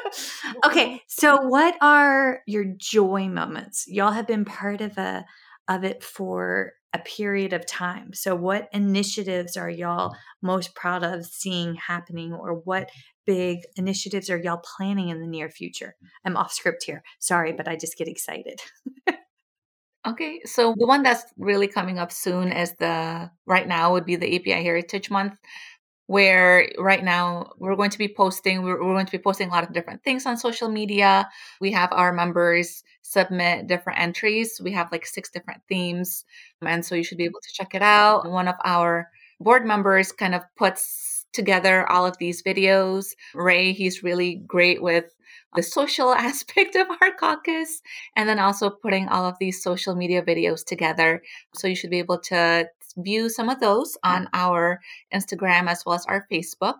[0.66, 1.02] okay.
[1.08, 3.84] So what are your joy moments?
[3.88, 5.24] Y'all have been part of a
[5.68, 8.12] of it for a period of time.
[8.12, 12.90] So what initiatives are y'all most proud of seeing happening or what
[13.30, 15.94] big initiatives are y'all planning in the near future?
[16.24, 17.04] I'm off script here.
[17.20, 18.58] Sorry, but I just get excited.
[20.08, 24.16] okay, so the one that's really coming up soon is the right now would be
[24.16, 25.38] the API Heritage Month
[26.08, 29.52] where right now we're going to be posting we're, we're, going to be posting a
[29.52, 31.28] lot of different things on social media
[31.60, 36.24] we have our members submit different entries we have like six different themes
[36.62, 40.10] and so you should be able to check it out one of our board members
[40.10, 43.14] kind of puts together all of these videos.
[43.34, 45.04] Ray, he's really great with
[45.54, 47.82] the social aspect of our caucus
[48.16, 51.22] and then also putting all of these social media videos together.
[51.54, 54.80] So you should be able to view some of those on our
[55.14, 56.78] Instagram as well as our Facebook.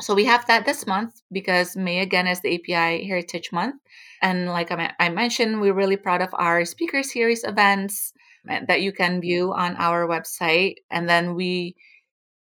[0.00, 3.76] So we have that this month because May again is the API Heritage Month.
[4.20, 8.12] And like I mentioned, we're really proud of our speaker series events
[8.48, 10.76] eh, that you can view on our website.
[10.90, 11.76] And then we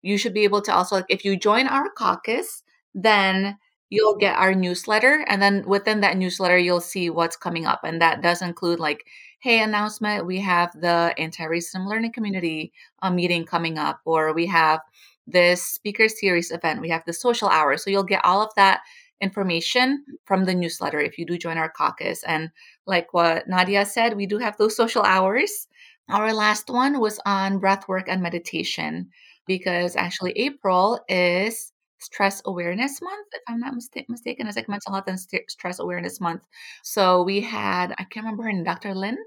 [0.02, 2.62] you should be able to also like if you join our caucus
[2.94, 3.56] then
[3.88, 8.00] you'll get our newsletter and then within that newsletter you'll see what's coming up and
[8.00, 9.04] that does include like
[9.40, 14.80] hey announcement we have the anti-racism learning community uh, meeting coming up or we have
[15.26, 18.80] this speaker series event we have the social hour so you'll get all of that
[19.20, 22.50] information from the newsletter if you do join our caucus and
[22.86, 25.68] like what Nadhiya said we do have those social hours.
[26.08, 29.10] Our last one was on breath work and meditation
[29.50, 34.46] because actually April is Stress Awareness Month, if I'm not mista- mistaken.
[34.46, 36.42] It's like Mental Health and St- Stress Awareness Month.
[36.84, 38.94] So we had, I can't remember her name, Dr.
[38.94, 39.18] Lynn.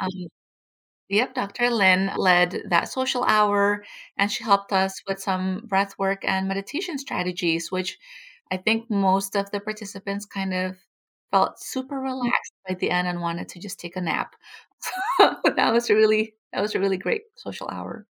[0.00, 0.28] Um,
[1.08, 1.70] yep, Dr.
[1.70, 3.84] Lynn led that social hour
[4.18, 7.98] and she helped us with some breath work and meditation strategies, which
[8.52, 10.76] I think most of the participants kind of
[11.32, 14.36] felt super relaxed by the end and wanted to just take a nap.
[15.18, 18.06] that was really that was a really great social hour.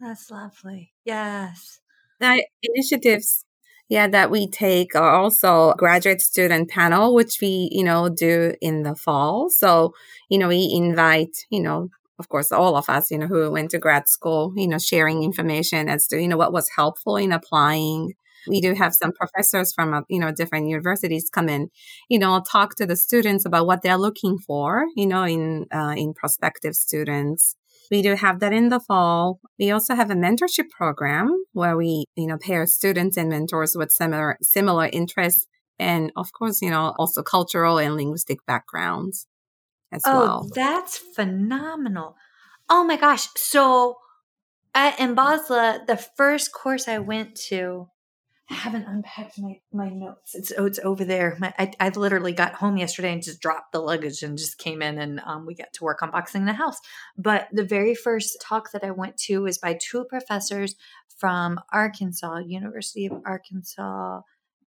[0.00, 0.92] That's lovely.
[1.04, 1.80] Yes.
[2.20, 3.44] The initiatives,
[3.88, 8.82] yeah, that we take are also graduate student panel, which we, you know, do in
[8.82, 9.50] the fall.
[9.50, 9.94] So,
[10.28, 13.70] you know, we invite, you know, of course, all of us, you know, who went
[13.72, 17.32] to grad school, you know, sharing information as to, you know, what was helpful in
[17.32, 18.12] applying.
[18.48, 21.68] We do have some professors from, uh, you know, different universities come in,
[22.08, 25.94] you know, talk to the students about what they're looking for, you know, in, uh,
[25.96, 27.56] in prospective students.
[27.90, 29.40] We do have that in the fall.
[29.58, 33.90] We also have a mentorship program where we, you know, pair students and mentors with
[33.90, 35.46] similar similar interests
[35.78, 39.26] and of course, you know, also cultural and linguistic backgrounds
[39.90, 40.48] as oh, well.
[40.54, 42.16] That's phenomenal.
[42.70, 43.28] Oh my gosh.
[43.36, 43.96] So
[44.74, 47.88] at in Basla, the first course I went to
[48.52, 50.34] I haven't unpacked my, my notes.
[50.34, 51.38] It's oh, it's over there.
[51.40, 54.82] My, I, I literally got home yesterday and just dropped the luggage and just came
[54.82, 56.78] in and um, we got to work unboxing the house.
[57.16, 60.74] But the very first talk that I went to was by two professors
[61.16, 64.20] from Arkansas, University of Arkansas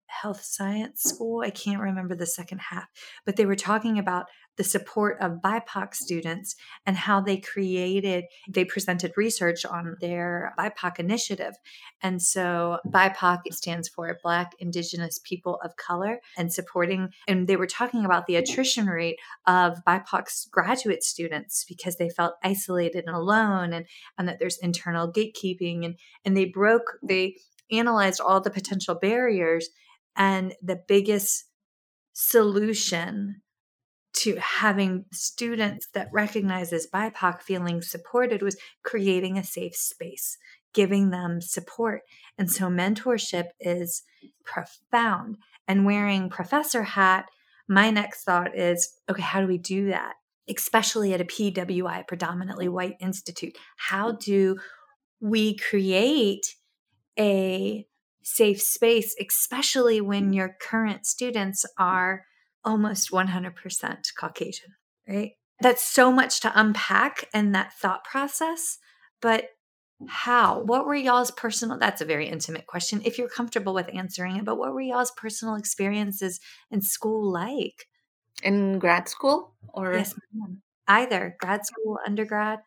[0.07, 1.42] Health Science School.
[1.44, 2.87] I can't remember the second half,
[3.27, 4.27] but they were talking about
[4.57, 6.55] the support of BIPOC students
[6.87, 11.55] and how they created, they presented research on their BIPOC initiative.
[12.02, 17.67] And so BIPOC stands for Black, Indigenous People of Color and supporting, and they were
[17.67, 23.73] talking about the attrition rate of BIPOC graduate students because they felt isolated and alone
[23.73, 23.87] and,
[24.19, 27.37] and that there's internal gatekeeping and, and they broke, they
[27.71, 29.69] analyzed all the potential barriers
[30.17, 31.46] and the biggest
[32.13, 33.42] solution
[34.15, 40.38] to having students that recognize recognizes BIPOC feeling supported was creating a safe space,
[40.73, 42.02] giving them support.
[42.38, 44.02] And so mentorship is
[44.44, 45.38] profound.
[45.67, 47.27] And wearing professor hat,
[47.69, 50.15] my next thought is okay, how do we do that?
[50.48, 53.56] Especially at a PWI, predominantly white institute.
[53.77, 54.56] How do
[55.21, 56.54] we create
[57.19, 57.87] a
[58.23, 62.25] safe space, especially when your current students are
[62.65, 64.75] almost 100% Caucasian,
[65.08, 65.33] right?
[65.60, 68.79] That's so much to unpack in that thought process.
[69.21, 69.46] But
[70.08, 70.60] how?
[70.60, 71.79] What were y'all's personal?
[71.79, 74.44] That's a very intimate question if you're comfortable with answering it.
[74.44, 76.40] But what were y'all's personal experiences
[76.71, 77.87] in school like?
[78.42, 79.94] In grad school or?
[79.94, 80.60] Yes, ma'am.
[80.87, 82.58] Either grad school, undergrad.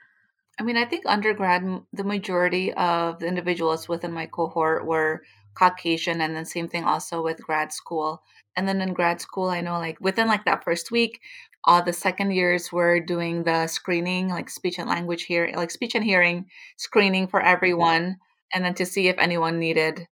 [0.59, 5.21] I mean, I think undergrad, the majority of the individuals within my cohort were
[5.57, 8.21] Caucasian, and then same thing also with grad school.
[8.55, 11.19] And then in grad school, I know like within like that first week,
[11.63, 15.95] all the second years were doing the screening, like speech and language here, like speech
[15.95, 16.45] and hearing
[16.77, 18.17] screening for everyone,
[18.53, 20.07] and then to see if anyone needed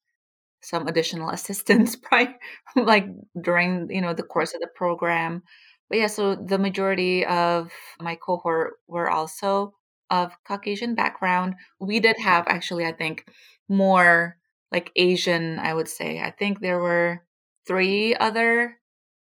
[0.63, 2.37] some additional assistance, right?
[2.77, 3.07] like
[3.41, 5.43] during you know the course of the program.
[5.89, 7.71] But yeah, so the majority of
[8.01, 9.75] my cohort were also
[10.11, 11.55] of Caucasian background.
[11.81, 13.27] We did have actually, I think,
[13.69, 14.37] more
[14.73, 16.21] like Asian, I would say.
[16.21, 17.23] I think there were
[17.67, 18.79] three other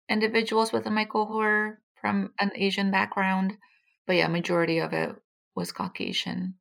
[0.10, 3.58] individuals within my cohort from an Asian background.
[4.08, 5.16] But yeah, majority of it
[5.56, 6.56] was Caucasian.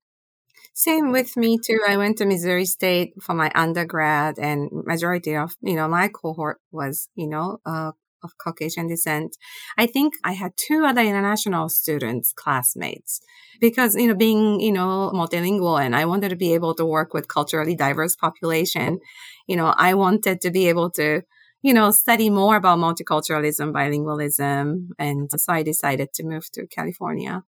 [0.72, 1.80] Same with me too.
[1.86, 6.60] I went to Missouri State for my undergrad, and majority of you know my cohort
[6.72, 7.92] was you know uh,
[8.24, 9.36] of Caucasian descent.
[9.78, 13.20] I think I had two other international students, classmates,
[13.60, 17.14] because, you know, being, you know, multilingual and I wanted to be able to work
[17.14, 18.98] with culturally diverse population,
[19.46, 21.22] you know, I wanted to be able to,
[21.62, 24.88] you know, study more about multiculturalism, bilingualism.
[24.98, 27.42] And so I decided to move to California.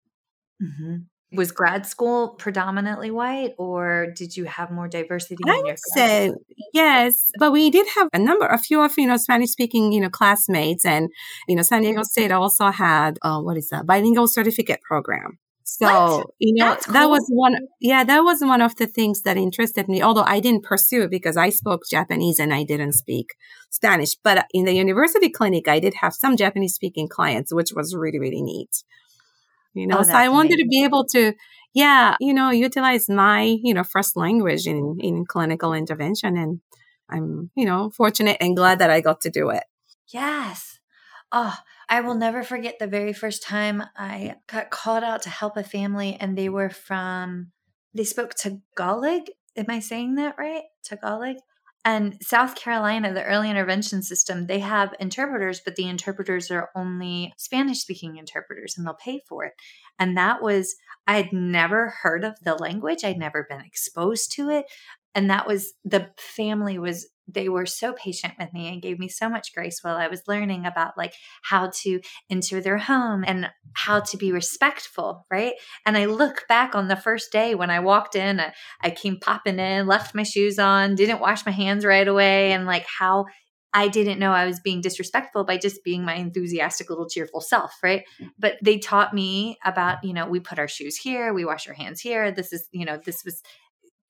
[0.63, 0.97] Mm-hmm
[1.33, 6.31] was grad school predominantly white or did you have more diversity i would say
[6.73, 10.01] yes but we did have a number a few of you know spanish speaking you
[10.01, 11.09] know classmates and
[11.49, 16.19] you know san diego state also had uh, what is that bilingual certificate program so
[16.19, 16.27] what?
[16.39, 16.93] you know cool.
[16.93, 20.39] that was one yeah that was one of the things that interested me although i
[20.39, 23.35] didn't pursue it because i spoke japanese and i didn't speak
[23.71, 27.97] spanish but in the university clinic i did have some japanese speaking clients which was
[27.97, 28.85] really really neat
[29.77, 30.65] you know, oh, so I wanted amazing.
[30.65, 31.33] to be able to,
[31.75, 36.37] yeah, you know, utilize my, you know, first language in, in clinical intervention.
[36.37, 36.61] And
[37.09, 39.65] I'm, you know, fortunate and glad that I got to do it.
[40.09, 40.81] Yes.
[41.31, 41.57] Oh,
[41.89, 45.63] I will never forget the very first time I got called out to help a
[45.63, 47.53] family and they were from,
[47.95, 49.27] they spoke Tagalog.
[49.57, 50.65] Am I saying that right?
[50.83, 51.37] Tagalog?
[51.87, 57.33] And South Carolina, the early intervention system, they have interpreters, but the interpreters are only
[57.39, 59.53] Spanish speaking interpreters and they'll pay for it.
[59.97, 60.75] And that was,
[61.07, 64.67] I had never heard of the language, I'd never been exposed to it.
[65.15, 69.09] And that was, the family was they were so patient with me and gave me
[69.09, 72.01] so much grace while I was learning about like how to
[72.31, 75.55] enter their home and how to be respectful, right?
[75.85, 79.19] And I look back on the first day when I walked in, I, I came
[79.19, 83.27] popping in, left my shoes on, didn't wash my hands right away, and like how
[83.77, 87.73] I didn't know I was being disrespectful by just being my enthusiastic little cheerful self,
[87.83, 88.05] right?
[88.19, 88.31] Mm.
[88.39, 91.75] But they taught me about, you know, we put our shoes here, we wash our
[91.75, 92.33] hands here.
[92.33, 93.43] This is, you know, this was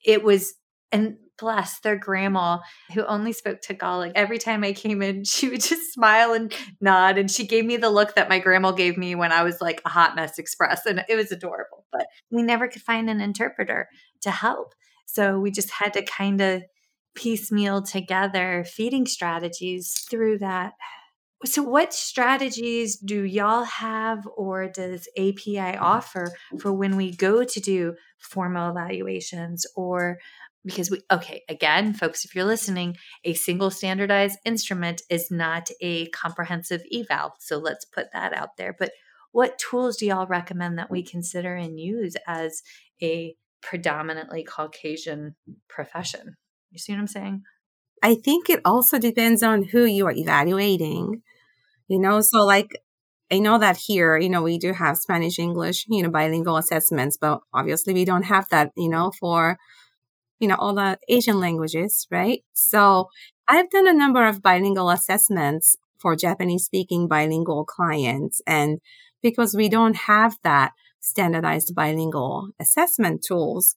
[0.04, 0.54] it was
[0.92, 2.58] and bless their grandma
[2.94, 4.12] who only spoke Tagalog.
[4.14, 7.18] Every time I came in, she would just smile and nod.
[7.18, 9.80] And she gave me the look that my grandma gave me when I was like
[9.84, 10.86] a hot mess express.
[10.86, 11.84] And it was adorable.
[11.92, 13.88] But we never could find an interpreter
[14.22, 14.74] to help.
[15.06, 16.62] So we just had to kind of
[17.14, 20.74] piecemeal together feeding strategies through that.
[21.44, 27.60] So, what strategies do y'all have, or does API offer for when we go to
[27.60, 30.18] do formal evaluations or
[30.66, 36.08] because we okay again folks if you're listening a single standardized instrument is not a
[36.08, 38.74] comprehensive eval so let's put that out there.
[38.78, 38.90] But
[39.32, 42.62] what tools do y'all recommend that we consider and use as
[43.02, 45.36] a predominantly caucasian
[45.68, 46.36] profession?
[46.70, 47.42] You see what i'm saying?
[48.02, 51.22] I think it also depends on who you are evaluating
[51.88, 52.20] you know?
[52.20, 52.70] So like
[53.30, 57.16] I know that here, you know, we do have Spanish English, you know, bilingual assessments,
[57.20, 59.58] but obviously we don't have that, you know, for,
[60.38, 62.42] you know, all the Asian languages, right?
[62.52, 63.08] So
[63.48, 68.40] I've done a number of bilingual assessments for Japanese speaking bilingual clients.
[68.46, 68.80] And
[69.22, 73.76] because we don't have that standardized bilingual assessment tools,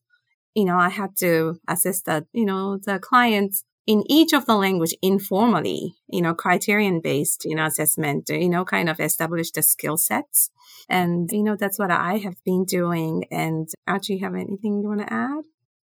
[0.56, 4.56] you know, I had to assist the, you know, the clients in each of the
[4.56, 9.64] language informally, you know, criterion based, you know, assessment, you know, kind of establish the
[9.64, 10.52] skill sets.
[10.88, 13.26] And, you know, that's what I have been doing.
[13.32, 15.44] And actually, you have anything you want to add?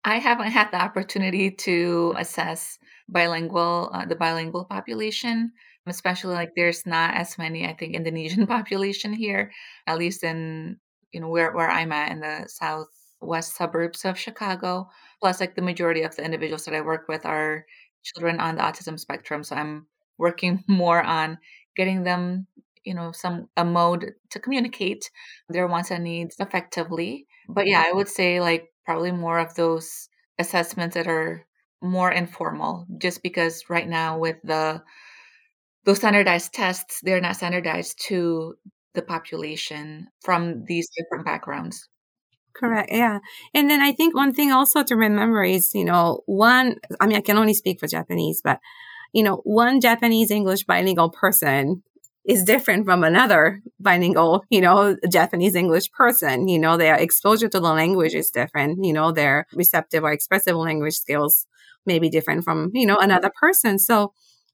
[0.03, 5.51] I haven't had the opportunity to assess bilingual, uh, the bilingual population,
[5.85, 9.51] especially like there's not as many, I think, Indonesian population here,
[9.85, 10.77] at least in,
[11.11, 14.89] you know, where, where I'm at in the southwest suburbs of Chicago.
[15.19, 17.65] Plus, like the majority of the individuals that I work with are
[18.03, 19.43] children on the autism spectrum.
[19.43, 19.85] So I'm
[20.17, 21.37] working more on
[21.75, 22.47] getting them,
[22.83, 25.11] you know, some a mode to communicate
[25.49, 27.27] their wants and needs effectively.
[27.47, 30.09] But yeah, I would say like probably more of those
[30.39, 31.45] assessments that are
[31.81, 34.83] more informal, just because right now with the
[35.85, 38.55] those standardized tests, they're not standardized to
[38.93, 41.87] the population from these different backgrounds.
[42.53, 42.89] Correct.
[42.91, 43.19] Yeah.
[43.53, 47.17] And then I think one thing also to remember is, you know, one, I mean,
[47.17, 48.59] I can only speak for Japanese, but,
[49.13, 51.81] you know, one Japanese English bilingual person
[52.25, 56.47] is different from another bilingual, oh, you know, Japanese English person.
[56.47, 58.83] You know, their exposure to the language is different.
[58.85, 61.47] You know, their receptive or expressive language skills
[61.85, 63.79] may be different from, you know, another person.
[63.79, 64.13] So,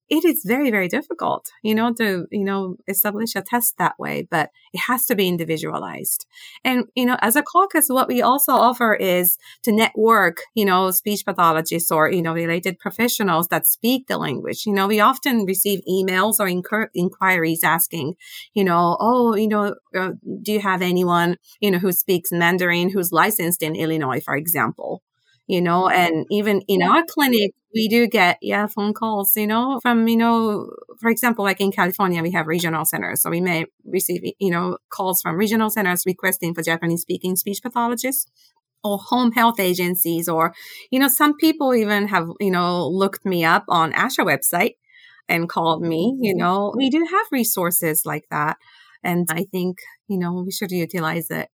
[0.10, 4.28] it is very, very difficult, you know, to, you know, establish a test that way,
[4.30, 6.26] but it has to be individualized.
[6.64, 10.92] And, you know, as a caucus, what we also offer is to network, you know,
[10.92, 14.66] speech pathologists or, you know, related professionals that speak the language.
[14.66, 16.48] You know, we often receive emails or
[16.94, 18.16] inquiries asking,
[18.54, 22.92] you know, oh, you know, uh, do you have anyone, you know, who speaks Mandarin
[22.92, 25.02] who's licensed in Illinois, for example?
[25.48, 29.80] You know, and even in our clinic, we do get, yeah, phone calls, you know,
[29.82, 30.70] from, you know,
[31.00, 33.22] for example, like in California, we have regional centers.
[33.22, 37.60] So we may receive, you know, calls from regional centers requesting for Japanese speaking speech
[37.62, 38.30] pathologists
[38.84, 40.54] or home health agencies or,
[40.92, 44.76] you know, some people even have, you know, looked me up on ASHA website
[45.30, 46.40] and called me, you mm-hmm.
[46.40, 48.58] know, we do have resources like that.
[49.04, 49.78] And I think,
[50.08, 51.50] you know, we should utilize it.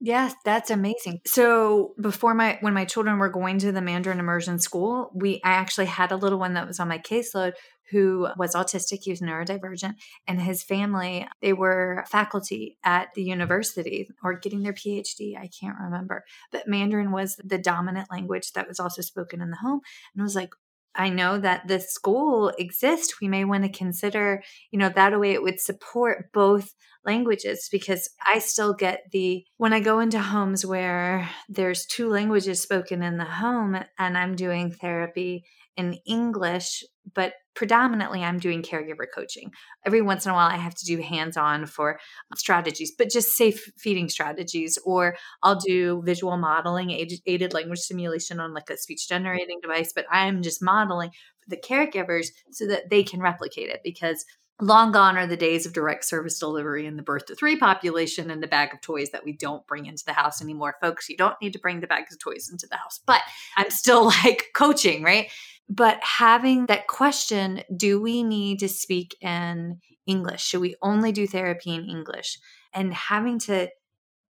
[0.00, 1.20] Yes, that's amazing.
[1.24, 5.52] So before my when my children were going to the Mandarin immersion school, we I
[5.52, 7.54] actually had a little one that was on my caseload
[7.90, 9.94] who was autistic, he was neurodivergent,
[10.26, 15.78] and his family, they were faculty at the university or getting their PhD, I can't
[15.78, 16.24] remember.
[16.50, 19.80] But Mandarin was the dominant language that was also spoken in the home.
[20.14, 20.50] And I was like,
[20.96, 23.20] I know that the school exists.
[23.20, 26.74] We may want to consider, you know, that way it would support both
[27.04, 32.60] languages because I still get the when I go into homes where there's two languages
[32.60, 35.44] spoken in the home and I'm doing therapy
[35.76, 36.82] in English,
[37.14, 39.50] but predominantly I'm doing caregiver coaching.
[39.84, 41.98] Every once in a while, I have to do hands on for
[42.36, 48.54] strategies, but just safe feeding strategies, or I'll do visual modeling, aided language stimulation on
[48.54, 53.02] like a speech generating device, but I'm just modeling for the caregivers so that they
[53.02, 54.24] can replicate it because
[54.60, 58.30] long gone are the days of direct service delivery and the birth to three population
[58.30, 61.16] and the bag of toys that we don't bring into the house anymore folks you
[61.16, 63.20] don't need to bring the bags of toys into the house but
[63.58, 65.30] i'm still like coaching right
[65.68, 70.42] but having that question do we need to speak in english?
[70.42, 72.38] Should we only do therapy in english?
[72.72, 73.68] And having to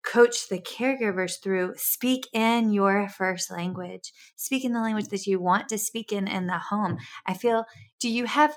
[0.05, 4.13] coach the caregivers through speak in your first language.
[4.37, 6.99] Speak in the language that you want to speak in in the home.
[7.27, 7.65] I feel
[7.99, 8.57] do you have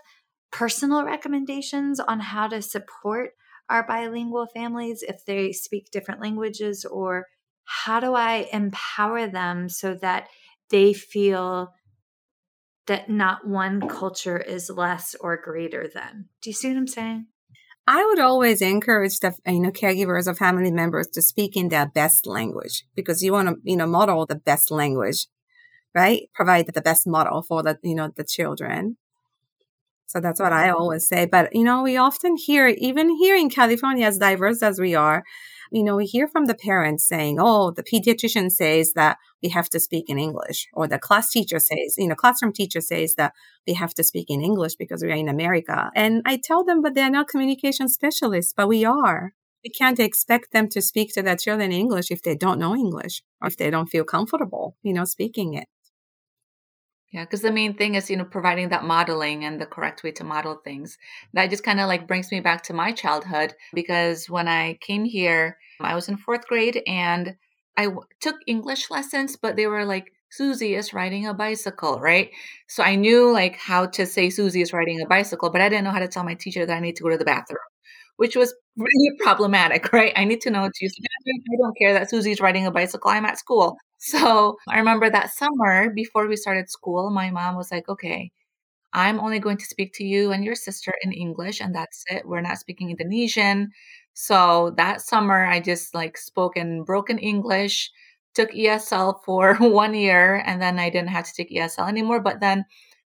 [0.52, 3.32] personal recommendations on how to support
[3.70, 6.86] our bilingual families if they speak different languages?
[6.86, 7.28] Or
[7.64, 10.28] how do I empower them so that
[10.70, 11.74] they feel
[12.88, 16.30] that not one culture is less or greater than?
[16.42, 17.28] Do you see what I'm saying?
[17.86, 21.86] I would always encourage the you know caregivers or family members to speak in their
[21.86, 25.28] best language because you want to you know model the best language,
[25.96, 26.24] right?
[26.34, 28.98] Provide the best model for the you know the children.
[30.08, 30.78] So that's what I mm-hmm.
[30.78, 31.26] always say.
[31.26, 35.24] But, you know, we often hear, even here in California, as diverse as we are,
[35.72, 39.70] you know, we hear from the parents saying, oh, the pediatrician says that we have
[39.70, 43.34] to speak in English, or the class teacher says, you know, classroom teacher says that
[43.66, 45.92] we have to speak in English because we are in America.
[45.96, 49.34] And I tell them, but they're not communication specialists, but we are.
[49.64, 52.76] We can't expect them to speak to their children in English if they don't know
[52.76, 55.68] English or if they don't feel comfortable, you know, speaking it.
[57.12, 60.12] Yeah, because the main thing is, you know, providing that modeling and the correct way
[60.14, 60.98] to model things.
[61.34, 65.06] That just kind of like brings me back to my childhood because when I came
[65.06, 67.36] here, I was in fourth grade and
[67.78, 72.30] I w- took English lessons, but they were like, Susie is riding a bicycle, right?
[72.68, 75.86] So I knew like how to say Susie is riding a bicycle, but I didn't
[75.86, 77.60] know how to tell my teacher that I need to go to the bathroom,
[78.18, 80.14] which was really problematic, right?
[80.16, 80.96] I need to know to use.
[81.28, 83.12] I don't care that Susie's riding a bicycle.
[83.12, 83.78] I'm at school.
[84.00, 88.32] So I remember that summer before we started school, my mom was like, okay,
[88.94, 92.26] I'm only going to speak to you and your sister in English, and that's it.
[92.28, 93.72] We're not speaking Indonesian.
[94.14, 97.92] So that summer, I just like spoke in broken English,
[98.36, 102.22] took ESL for one year, and then I didn't have to take ESL anymore.
[102.22, 102.66] But then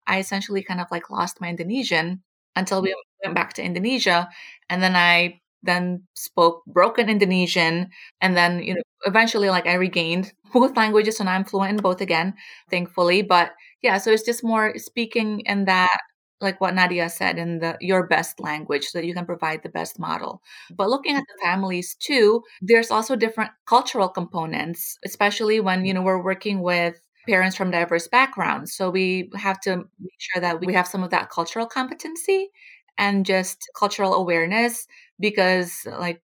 [0.07, 2.23] I essentially kind of like lost my Indonesian
[2.57, 4.29] until we went back to Indonesia.
[4.71, 7.89] And then I then spoke broken Indonesian.
[8.21, 12.01] And then, you know, eventually like I regained both languages and I'm fluent in both
[12.01, 12.35] again,
[12.71, 13.23] thankfully.
[13.23, 13.53] But
[13.83, 15.99] yeah, so it's just more speaking in that
[16.41, 19.69] like what Nadhiya said in the your best language so that you can provide the
[19.71, 20.43] best model.
[20.77, 26.03] But looking at the families too, there's also different cultural components, especially when you know
[26.03, 28.75] we're working with parents from diverse backgrounds.
[28.75, 32.51] So we have to make sure that we have some of that cultural competency
[32.99, 34.87] and just cultural awareness
[35.19, 36.23] because like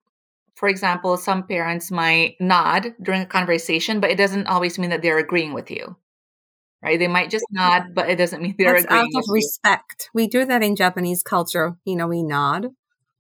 [0.56, 5.02] for example, some parents might nod during a conversation, but it doesn't always mean that
[5.02, 5.96] they're agreeing with you.
[6.84, 7.00] Right?
[7.00, 9.04] They might just nod, but it doesn't mean they're That's agreeing.
[9.16, 10.10] out of respect.
[10.14, 11.78] We do that in Japanese culture.
[11.86, 12.68] You know, we nod.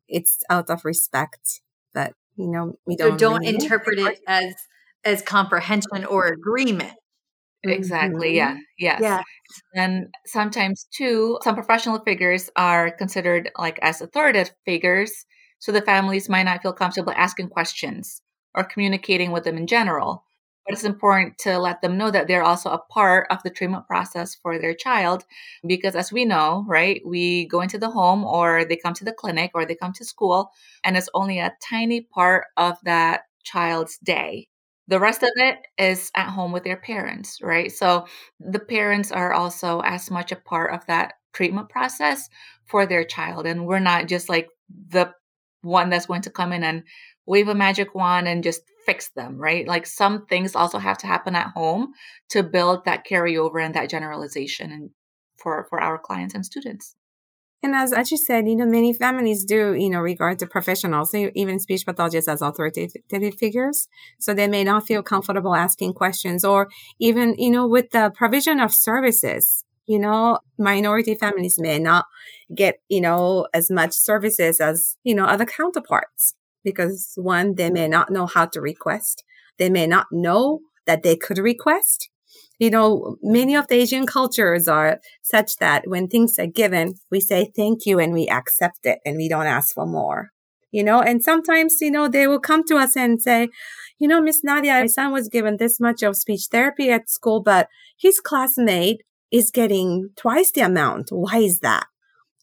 [0.09, 1.61] It's out of respect,
[1.93, 3.11] but you know, we don't.
[3.11, 4.53] So don't really- interpret it as
[5.05, 6.93] as comprehension or agreement.
[7.63, 8.35] Exactly.
[8.35, 8.51] Yeah.
[8.51, 8.59] Mm-hmm.
[8.77, 9.01] Yes.
[9.01, 9.21] Yeah.
[9.75, 15.25] And sometimes too, some professional figures are considered like as authoritative figures.
[15.59, 18.21] So the families might not feel comfortable asking questions
[18.55, 20.23] or communicating with them in general.
[20.65, 23.87] But it's important to let them know that they're also a part of the treatment
[23.87, 25.25] process for their child.
[25.65, 29.11] Because as we know, right, we go into the home or they come to the
[29.11, 30.51] clinic or they come to school,
[30.83, 34.47] and it's only a tiny part of that child's day.
[34.89, 37.71] The rest of it is at home with their parents, right?
[37.71, 38.07] So
[38.39, 42.27] the parents are also as much a part of that treatment process
[42.65, 43.45] for their child.
[43.45, 44.47] And we're not just like
[44.89, 45.13] the
[45.61, 46.83] one that's going to come in and
[47.27, 49.67] wave a magic wand and just fix them, right?
[49.67, 51.93] Like some things also have to happen at home
[52.29, 54.89] to build that carryover and that generalization and
[55.37, 56.95] for, for our clients and students.
[57.61, 61.13] And as, as you said, you know, many families do, you know, regard the professionals,
[61.13, 63.87] even speech pathologists as authoritative figures.
[64.19, 68.61] So they may not feel comfortable asking questions or even, you know, with the provision
[68.61, 72.05] of services, you know, minority families may not
[72.55, 77.87] get, you know, as much services as, you know, other counterparts because one, they may
[77.87, 79.23] not know how to request.
[79.57, 82.09] They may not know that they could request
[82.59, 87.21] you know, many of the Asian cultures are such that when things are given, we
[87.21, 90.29] say thank you and we accept it and we don't ask for more.
[90.71, 93.47] You know, and sometimes, you know, they will come to us and say,
[93.97, 97.41] you know, Miss Nadhiya, my son was given this much of speech therapy at school,
[97.41, 99.01] but his classmate
[99.31, 101.09] is getting twice the amount.
[101.11, 101.87] Why is that?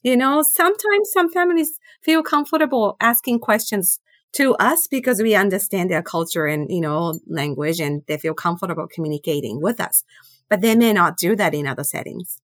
[0.03, 3.99] You know, sometimes some families feel comfortable asking questions
[4.37, 8.87] to us because we understand their culture and, you know, language and they feel comfortable
[8.87, 10.03] communicating with us.
[10.49, 12.39] But they may not do that in other settings.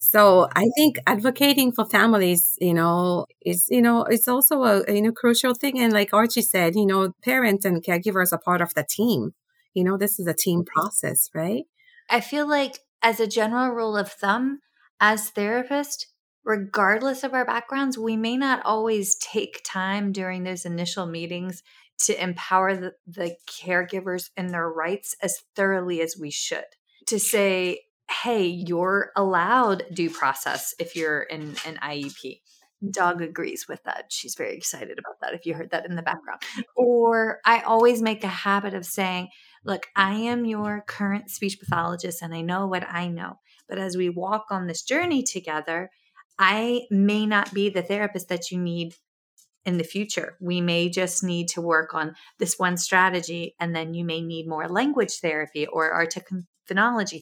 [0.00, 5.02] So I think advocating for families, you know, is, you know, it's also a, you
[5.02, 5.78] know, crucial thing.
[5.80, 9.34] And like Archie said, you know, parents and caregivers are part of the team.
[9.74, 10.80] You know, this is a team mm-hmm.
[10.80, 11.64] process, right?
[12.10, 14.60] I feel like as a general rule of thumb,
[15.00, 16.06] as therapists,
[16.48, 21.62] regardless of our backgrounds, we may not always take time during those initial meetings
[21.98, 26.64] to empower the, the caregivers in their rights as thoroughly as we should.
[27.08, 27.80] To say,
[28.22, 32.40] hey, you're allowed due process if you're in an IEP.
[32.92, 34.06] Dog agrees with that.
[34.08, 36.40] She's very excited about that if you heard that in the background.
[36.76, 39.28] Or I always make a habit of saying,
[39.66, 43.40] look, I am your current speech pathologist and I know what I know.
[43.68, 45.90] But as we walk on this journey together,
[46.38, 48.94] I may not be the therapist that you need
[49.64, 50.36] in the future.
[50.40, 54.48] We may just need to work on this one strategy, and then you may need
[54.48, 56.46] more language therapy or articulation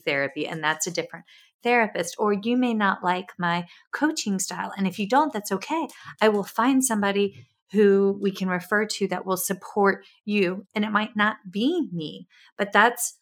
[0.05, 1.25] therapy, and that's a different
[1.63, 2.15] therapist.
[2.19, 4.73] Or you may not like my coaching style.
[4.77, 5.87] And if you don't, that's okay.
[6.21, 10.65] I will find somebody who we can refer to that will support you.
[10.75, 13.17] And it might not be me, but that's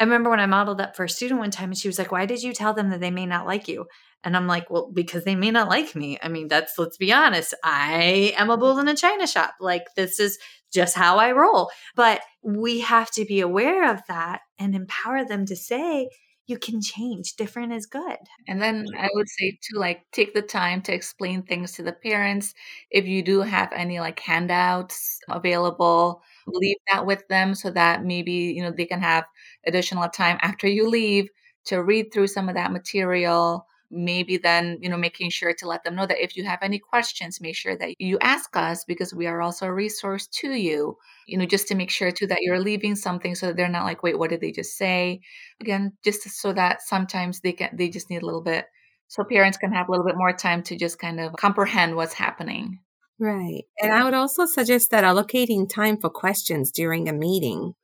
[0.00, 2.12] I remember when I modeled that for a student one time and she was like,
[2.12, 3.86] Why did you tell them that they may not like you?
[4.24, 6.18] And I'm like, Well, because they may not like me.
[6.22, 9.54] I mean, that's, let's be honest, I am a bull in a china shop.
[9.60, 10.38] Like, this is
[10.72, 11.70] just how I roll.
[11.96, 16.08] But we have to be aware of that and empower them to say,
[16.48, 17.36] you can change.
[17.36, 18.16] Different is good.
[18.48, 21.92] And then I would say to like take the time to explain things to the
[21.92, 22.54] parents.
[22.90, 28.32] If you do have any like handouts available, leave that with them so that maybe,
[28.56, 29.24] you know, they can have
[29.66, 31.28] additional time after you leave
[31.66, 35.82] to read through some of that material maybe then you know making sure to let
[35.84, 39.14] them know that if you have any questions make sure that you ask us because
[39.14, 42.42] we are also a resource to you you know just to make sure too that
[42.42, 45.20] you're leaving something so that they're not like wait what did they just say?
[45.60, 48.66] Again just so that sometimes they can they just need a little bit
[49.08, 52.14] so parents can have a little bit more time to just kind of comprehend what's
[52.14, 52.80] happening.
[53.18, 57.74] Right and i would also suggest that allocating time for questions during a meeting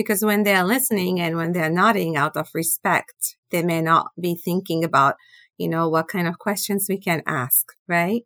[0.00, 4.34] because when they're listening and when they're nodding out of respect, they may not be
[4.34, 5.16] thinking about
[5.60, 8.22] you know, what kind of questions we can ask, right?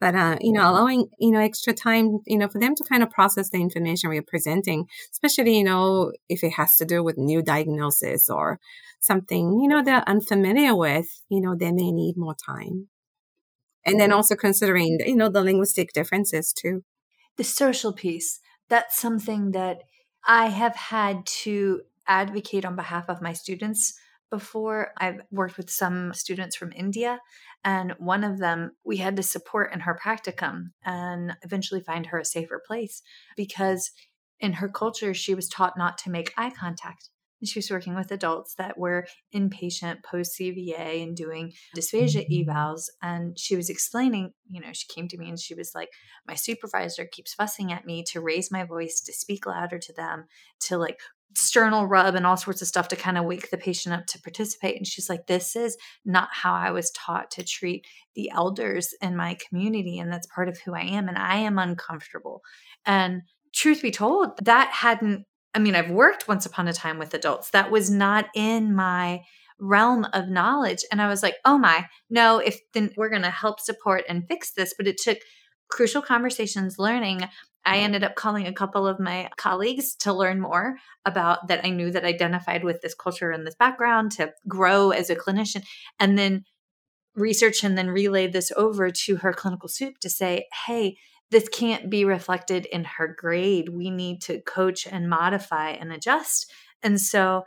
[0.00, 3.02] But, uh, you know, allowing, you know, extra time, you know, for them to kind
[3.02, 7.16] of process the information we're presenting, especially, you know, if it has to do with
[7.16, 8.58] new diagnosis or
[9.00, 12.88] something, you know, they're unfamiliar with, you know, they may need more time.
[13.86, 16.84] And then also considering, you know, the linguistic differences too.
[17.38, 19.84] The social piece, that's something that
[20.26, 23.94] I have had to advocate on behalf of my students
[24.34, 24.92] before.
[24.98, 27.20] I've worked with some students from India,
[27.64, 32.18] and one of them we had to support in her practicum and eventually find her
[32.18, 33.00] a safer place
[33.36, 33.92] because
[34.40, 37.10] in her culture, she was taught not to make eye contact.
[37.40, 42.84] And she was working with adults that were inpatient post CVA and doing dysphagia evals.
[43.02, 45.90] And she was explaining, you know, she came to me and she was like,
[46.26, 50.24] My supervisor keeps fussing at me to raise my voice, to speak louder to them,
[50.60, 50.98] to like
[51.36, 54.20] sternal rub and all sorts of stuff to kind of wake the patient up to
[54.20, 54.76] participate.
[54.76, 59.16] And she's like, This is not how I was taught to treat the elders in
[59.16, 59.98] my community.
[59.98, 61.08] And that's part of who I am.
[61.08, 62.42] And I am uncomfortable.
[62.86, 63.22] And
[63.52, 67.50] truth be told, that hadn't, I mean, I've worked once upon a time with adults.
[67.50, 69.22] That was not in my
[69.58, 70.84] realm of knowledge.
[70.90, 74.26] And I was like, oh my, no, if then we're going to help support and
[74.28, 74.74] fix this.
[74.76, 75.18] But it took
[75.68, 77.28] crucial conversations, learning
[77.66, 81.70] I ended up calling a couple of my colleagues to learn more about that I
[81.70, 85.64] knew that identified with this culture and this background to grow as a clinician
[85.98, 86.44] and then
[87.14, 90.96] research and then relay this over to her clinical soup to say, hey,
[91.30, 93.68] this can't be reflected in her grade.
[93.68, 96.52] We need to coach and modify and adjust.
[96.82, 97.44] And so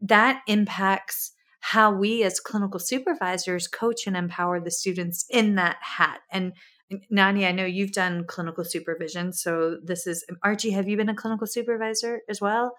[0.00, 6.20] that impacts how we as clinical supervisors coach and empower the students in that hat.
[6.32, 6.54] And
[7.10, 9.32] Nani, I know you've done clinical supervision.
[9.32, 12.72] So this is um, Archie, have you been a clinical supervisor as well?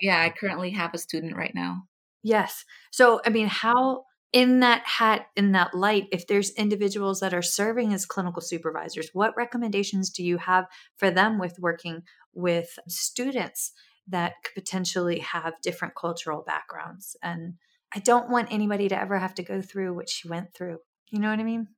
[0.00, 1.84] Yeah, I currently have a student right now.
[2.22, 2.64] Yes.
[2.90, 7.42] So, I mean, how in that hat, in that light, if there's individuals that are
[7.42, 12.02] serving as clinical supervisors, what recommendations do you have for them with working
[12.32, 13.72] with students
[14.08, 17.16] that could potentially have different cultural backgrounds?
[17.22, 17.54] And
[17.94, 20.78] I don't want anybody to ever have to go through what she went through.
[21.10, 21.68] You know what I mean?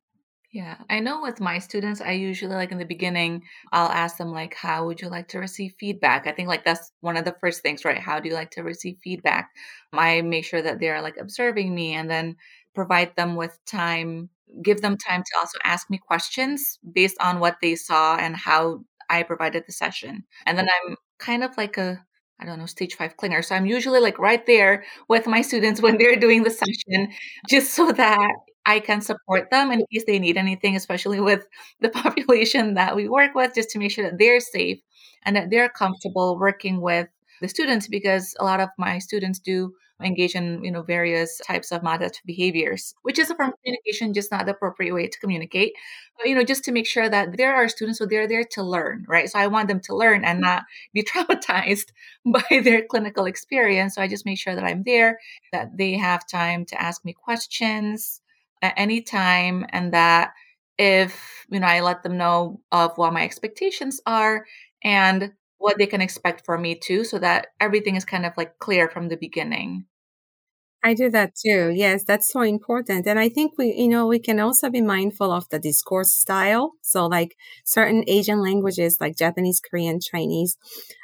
[0.55, 3.42] Yeah, I know with my students, I usually like in the beginning,
[3.72, 6.28] I'll ask them like, how would you like to receive feedback?
[6.28, 7.98] I think like that's one of the first things, right?
[7.98, 9.50] How do you like to receive feedback?
[9.92, 12.36] I make sure that they're like observing me and then
[12.72, 14.30] provide them with time,
[14.62, 18.84] give them time to also ask me questions based on what they saw and how
[19.11, 20.22] I provided the session.
[20.46, 22.00] And then I'm kind of like a
[22.40, 23.44] I don't know, stage five clinger.
[23.44, 27.12] So I'm usually like right there with my students when they're doing the session,
[27.48, 28.28] just so that
[28.66, 31.46] I can support them in case they need anything, especially with
[31.80, 34.80] the population that we work with, just to make sure that they're safe
[35.24, 37.08] and that they're comfortable working with
[37.40, 41.70] the students because a lot of my students do engage in you know various types
[41.70, 45.20] of maladaptive behaviors which is a form of communication just not the appropriate way to
[45.20, 45.72] communicate.
[46.18, 48.62] But you know just to make sure that there are students so they're there to
[48.62, 49.28] learn right?
[49.30, 51.92] So i want them to learn and not be traumatized
[52.26, 53.94] by their clinical experience.
[53.94, 55.18] So i just make sure that i'm there
[55.52, 58.20] that they have time to ask me questions
[58.64, 60.32] at any time and that
[60.78, 64.46] if you know i let them know of what my expectations are
[64.82, 68.58] and what they can expect from me too so that everything is kind of like
[68.58, 69.84] clear from the beginning
[70.86, 71.72] I do that too.
[71.74, 73.06] Yes, that's so important.
[73.06, 76.72] And I think we, you know, we can also be mindful of the discourse style.
[76.82, 80.58] So like certain Asian languages like Japanese, Korean, Chinese,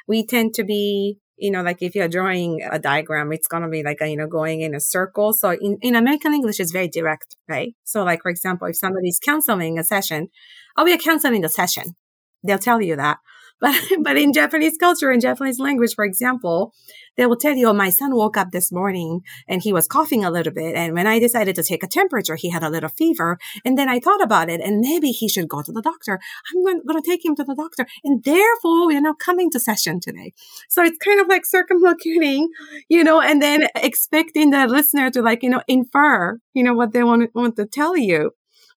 [0.07, 3.69] we tend to be you know, like if you're drawing a diagram, it's going to
[3.69, 5.33] be like, a, you know, going in a circle.
[5.33, 7.73] So in, in American English, it's very direct, right?
[7.83, 10.29] So like, for example, if somebody's counseling a session,
[10.77, 11.95] oh, we are counseling the session.
[12.43, 13.17] They'll tell you that.
[13.61, 16.73] But, but in Japanese culture, in Japanese language, for example,
[17.17, 20.25] they will tell you, oh, my son woke up this morning and he was coughing
[20.25, 20.75] a little bit.
[20.75, 23.37] And when I decided to take a temperature, he had a little fever.
[23.63, 26.19] And then I thought about it and maybe he should go to the doctor.
[26.49, 27.85] I'm going, going to take him to the doctor.
[28.03, 30.33] And therefore, we're not coming to session today.
[30.69, 32.47] So it's kind of like circumlocuting,
[32.89, 36.93] you know, and then expecting the listener to like, you know, infer, you know, what
[36.93, 38.31] they want, want to tell you.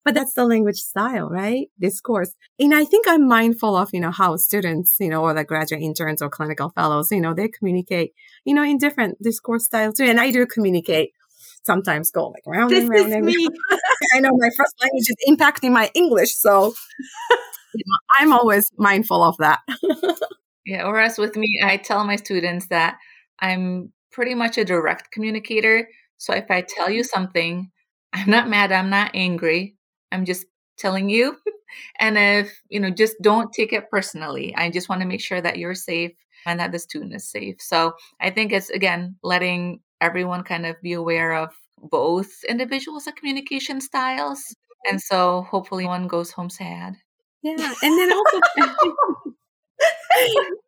[0.05, 1.69] But that's the language style, right?
[1.81, 2.35] Discourse.
[2.59, 5.81] And I think I'm mindful of, you know, how students, you know, or the graduate
[5.81, 8.13] interns or clinical fellows, you know, they communicate,
[8.45, 10.05] you know, in different discourse styles too.
[10.05, 11.13] And I do communicate
[11.65, 13.09] sometimes go like round this and round.
[13.09, 13.49] Is and me.
[14.15, 16.37] I know my first language is impacting my English.
[16.37, 16.75] So
[17.75, 19.61] you know, I'm always mindful of that.
[20.67, 20.87] yeah.
[20.87, 22.99] Whereas with me, I tell my students that
[23.41, 25.89] I'm pretty much a direct communicator.
[26.19, 27.21] So if I tell you mm-hmm.
[27.21, 27.71] something,
[28.13, 29.77] I'm not mad, I'm not angry.
[30.15, 30.47] I'm just
[30.79, 31.37] telling you.
[32.01, 34.55] and if, you know, just don't take it personally.
[34.57, 36.13] I just want to make sure that you're safe
[36.47, 37.57] and that the student is safe.
[37.61, 41.51] So I think it's, again, letting everyone kind of be aware of
[41.83, 44.41] both individuals' communication styles.
[44.41, 44.93] Mm-hmm.
[44.93, 46.95] And so hopefully one goes home sad.
[47.43, 47.75] Yeah.
[47.83, 48.41] And then also.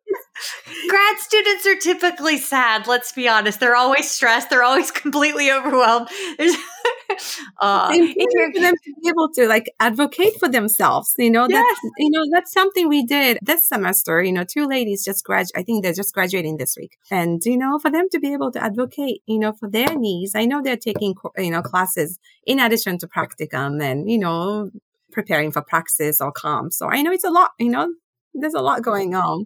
[0.87, 2.87] Grad students are typically sad.
[2.87, 3.59] Let's be honest.
[3.59, 4.49] They're always stressed.
[4.49, 6.09] They're always completely overwhelmed.
[7.59, 11.13] uh, important for them to be able to like advocate for themselves.
[11.17, 11.63] You know, yes.
[11.65, 14.21] that's you know that's something we did this semester.
[14.21, 15.47] You know, two ladies just grad.
[15.55, 18.51] I think they're just graduating this week, and you know, for them to be able
[18.51, 20.35] to advocate, you know, for their needs.
[20.35, 24.69] I know they're taking you know classes in addition to practicum, and you know,
[25.11, 26.73] preparing for praxis or comp.
[26.73, 27.51] So I know it's a lot.
[27.59, 27.93] You know,
[28.33, 29.45] there's a lot going on.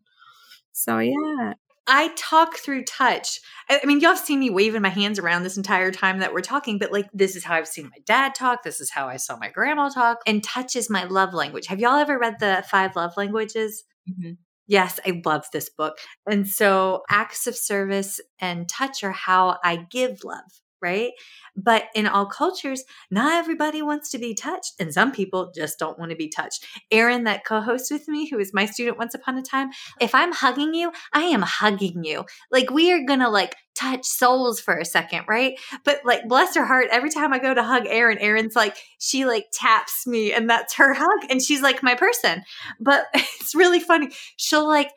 [0.74, 1.54] So yeah.
[1.88, 3.40] I talk through touch.
[3.70, 6.42] I mean, y'all have seen me waving my hands around this entire time that we're
[6.42, 8.64] talking, but like, this is how I've seen my dad talk.
[8.64, 10.20] This is how I saw my grandma talk.
[10.28, 11.68] And touch is my love language.
[11.68, 13.84] Have y'all ever read the five love languages?
[14.10, 14.34] Mm-hmm.
[14.68, 15.98] Yes, I love this book.
[16.30, 21.12] And so, acts of service and touch are how I give love right?
[21.56, 26.00] But in all cultures, not everybody wants to be touched, and some people just don't
[26.00, 26.66] want to be touched.
[26.92, 29.70] Erin, that co host with me, who was my student once upon a time,
[30.00, 32.26] if I'm hugging you, I am hugging you.
[32.52, 35.54] Like, we are gonna like touch souls for a second, right?
[35.84, 39.26] But like, bless her heart, every time I go to hug Erin, Erin's like, she
[39.26, 42.44] like taps me, and that's her hug, and she's like my person.
[42.80, 44.10] But it's really funny.
[44.38, 44.92] She'll like,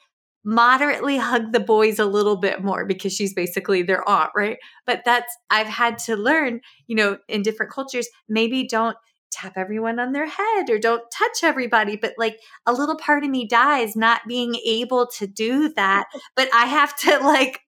[0.45, 4.59] moderately hug the boys a little bit more because she's basically their aunt, right?
[4.86, 8.97] But that's, I've had to learn, you know, in different cultures, maybe don't
[9.32, 11.97] tap everyone on their head or don't touch everybody.
[11.97, 16.07] But like a little part of me dies not being able to do that.
[16.36, 17.61] But I have to like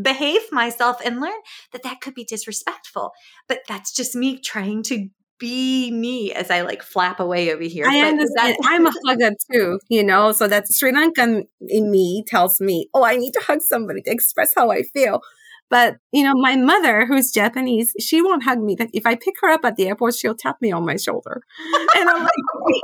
[0.00, 1.40] behave myself and learn
[1.72, 3.12] that that could be disrespectful.
[3.48, 5.08] But that's just me trying to
[5.38, 7.86] be me as I like flap away over here.
[7.86, 8.56] I understand.
[8.64, 13.04] I'm a hugger too, you know, so that Sri Lankan in me tells me, oh,
[13.04, 15.20] I need to hug somebody to express how I feel.
[15.68, 18.76] But, you know, my mother, who's Japanese, she won't hug me.
[18.92, 21.42] If I pick her up at the airport, she'll tap me on my shoulder.
[21.96, 22.80] And I'm like, Mommy,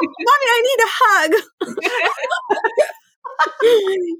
[0.49, 1.77] I need a hug.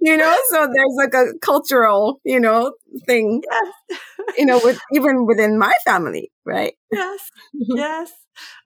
[0.01, 2.73] you know, so there's like a cultural, you know,
[3.07, 3.99] thing, yes.
[4.39, 6.75] you know, with even within my family, right?
[6.91, 7.31] Yes.
[7.53, 8.13] Yes.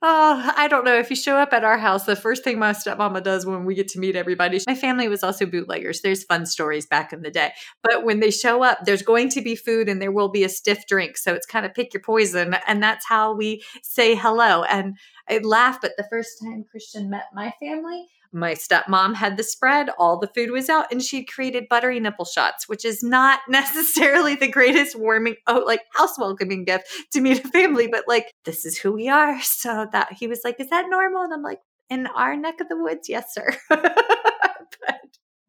[0.02, 0.96] Oh, I don't know.
[0.96, 3.74] If you show up at our house, the first thing my stepmama does when we
[3.74, 6.02] get to meet everybody, my family was also bootleggers.
[6.02, 7.52] There's fun stories back in the day.
[7.82, 10.48] But when they show up, there's going to be food and there will be a
[10.48, 11.16] stiff drink.
[11.16, 12.56] So it's kind of pick your poison.
[12.66, 14.62] And that's how we say hello.
[14.62, 14.96] And
[15.28, 19.88] I laugh, but the first time Christian met my family, my stepmom had the spread,
[19.98, 24.34] all the food was out, and she created buttery nipple shots, which is not necessarily
[24.36, 28.64] the greatest warming, oh, like house welcoming gift to meet a family, but like, this
[28.64, 29.40] is who we are.
[29.42, 31.22] So that he was like, Is that normal?
[31.22, 33.48] And I'm like, In our neck of the woods, yes, sir.
[33.68, 33.96] but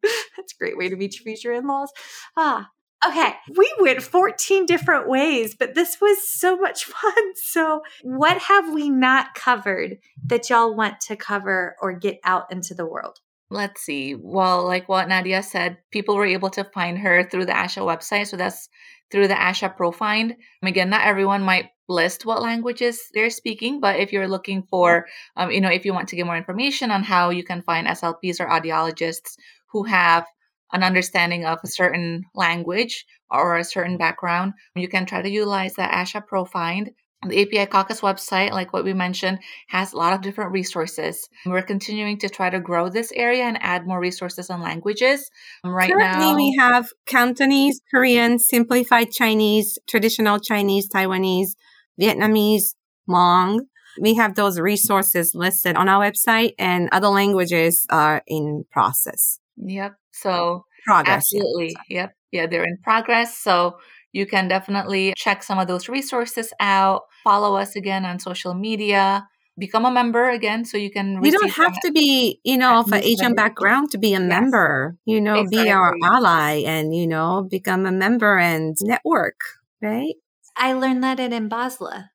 [0.37, 1.91] that's a great way to meet your future in laws.
[2.35, 2.69] Ah,
[3.05, 7.35] Okay, we went 14 different ways, but this was so much fun.
[7.35, 12.73] So, what have we not covered that y'all want to cover or get out into
[12.73, 13.19] the world?
[13.49, 14.15] Let's see.
[14.15, 18.27] Well, like what Nadhiya said, people were able to find her through the ASHA website.
[18.27, 18.67] So that's
[19.09, 20.35] through the ASHA ProFind.
[20.63, 25.51] Again, not everyone might list what languages they're speaking, but if you're looking for, um,
[25.51, 28.41] you know, if you want to get more information on how you can find SLPs
[28.41, 29.37] or audiologists
[29.71, 30.25] who have
[30.73, 35.73] an understanding of a certain language or a certain background, you can try to utilize
[35.73, 36.89] the ASHA ProFind.
[37.27, 39.39] The API Caucus website, like what we mentioned,
[39.69, 41.27] has a lot of different resources.
[41.47, 45.27] We're continuing to try to grow this area and add more resources on languages.
[45.63, 51.55] Right Currently, now, we have Cantonese, Korean, simplified Chinese, traditional Chinese, Taiwanese,
[51.99, 52.75] Vietnamese,
[53.09, 53.61] Hmong.
[53.99, 59.39] We have those resources listed on our website, and other languages are in process.
[59.57, 59.95] Yep.
[60.21, 61.31] So Progress.
[61.31, 63.37] absolutely, yep, yeah, they're in progress.
[63.37, 63.77] So
[64.13, 67.03] you can definitely check some of those resources out.
[67.23, 69.27] Follow us again on social media.
[69.59, 71.23] Become a member again, so you can.
[71.23, 73.03] You don't have to be, you know, of an.
[73.03, 74.29] Asian background to be a Yes.
[74.29, 74.95] member.
[75.05, 79.39] You know, be our ally and, you know, become a member and network,
[79.81, 80.13] right?
[80.55, 82.09] I learned that at Basla.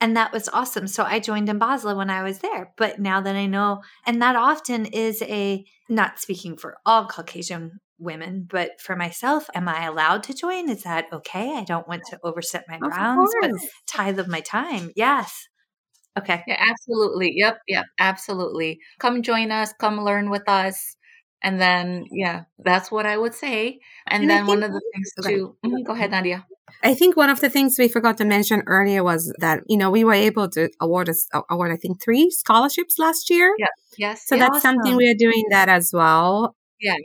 [0.00, 0.86] And that was awesome.
[0.88, 2.72] So I joined in Basla when I was there.
[2.76, 7.80] But now that I know, and that often is a, not speaking for all Caucasian
[7.98, 10.70] women, but for myself, am I allowed to join?
[10.70, 11.56] Is that okay?
[11.58, 13.50] I don't want to overstep my Of bounds, but
[13.86, 14.90] tithe of my time.
[14.96, 15.48] Yes.
[16.18, 16.42] Okay.
[16.46, 17.32] Yeah, absolutely.
[17.36, 18.80] Yep, yep, absolutely.
[18.98, 20.96] Come join us, come learn with us.
[21.42, 23.80] And then, yeah, that's what I would say.
[24.06, 25.34] And, And then one of the things Okay.
[25.36, 25.56] too.
[25.64, 26.44] Mhm, go ahead, Nadhiya.
[26.82, 29.90] I think one of the things we forgot to mention earlier was that, you know,
[29.90, 33.54] we were able to award us, uh, award, I think, three scholarships last year.
[33.58, 33.68] Yes.
[33.98, 34.26] Yes.
[34.26, 34.48] So yeah.
[34.48, 36.56] that's something we are doing that as well.
[36.80, 36.96] Yeah.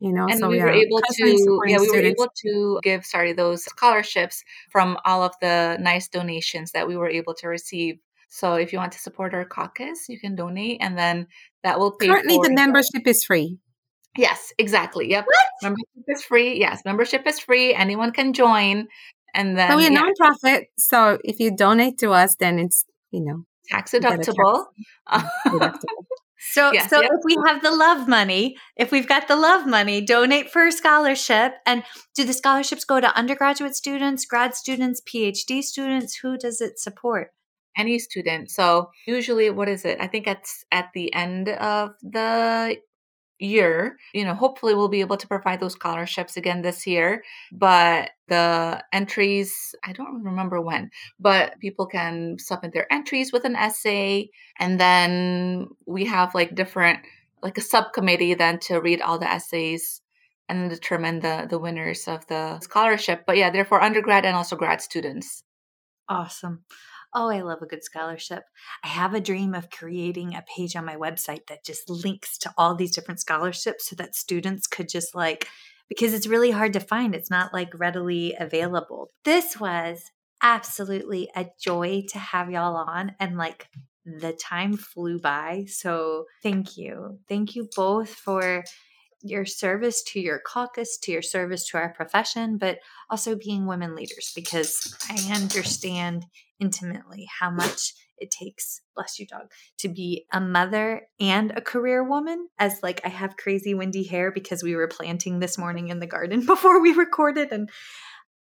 [0.00, 2.80] You know, and so we we were are able to yeah we were able to
[2.82, 4.42] give sorry those scholarships
[4.72, 7.98] from all of the nice donations that we were able to receive
[8.30, 11.26] so if you want to support our caucus you can donate and then
[11.62, 13.58] that will pay Currently, for the membership is free.
[14.16, 15.24] Yes exactly yep
[15.62, 18.86] membership is free yes membership is free anyone can join
[19.34, 22.84] and then But we're a yeah, nonprofit, so if you donate to us, then it's
[23.10, 24.66] you know tax you tax deductible
[25.46, 25.78] deductible.
[26.42, 27.10] So, Yes, so yep.
[27.12, 30.72] if we have the love money, if we've got the love money, donate for a
[30.72, 31.52] scholarship.
[31.66, 31.82] And
[32.14, 36.16] do the scholarships go to undergraduate students, grad students, PhD students?
[36.22, 37.32] Who does it support?
[37.76, 38.50] any student.
[38.50, 39.98] So usually, what is it?
[40.00, 42.78] I think it's at the end of the
[43.40, 43.98] year.
[44.14, 47.24] You know, hopefully we'll be able to provide those scholarships again this year.
[47.52, 53.56] But the entries, I don't remember when, but people can submit their entries with an
[53.56, 57.00] essay, and then we have like different,
[57.42, 60.02] like a subcommittee then to read all the essays.
[60.48, 63.22] And determine the the winners of the scholarship.
[63.24, 65.44] But yeah, they're for undergrad and also grad students.
[66.08, 66.64] Awesome.
[67.14, 68.44] Oh, I love a good scholarship.
[68.84, 72.52] I have a dream of creating a page on my website that just links to
[72.56, 75.48] all these different scholarships so that students could just like,
[75.88, 77.14] because it's really hard to find.
[77.14, 79.10] It's not like readily available.
[79.24, 80.02] This was
[80.42, 83.68] absolutely a joy to have y'all on and like
[84.04, 85.64] the time flew by.
[85.68, 87.18] So thank you.
[87.28, 88.64] Thank you both for
[89.22, 93.94] your service to your caucus, to your service to our profession, but also being women
[93.94, 96.26] leaders because I understand
[96.58, 102.06] intimately how much it takes, bless you, dog, to be a mother and a career
[102.06, 102.48] woman.
[102.58, 106.06] As like I have crazy windy hair because we were planting this morning in the
[106.06, 107.70] garden before we recorded and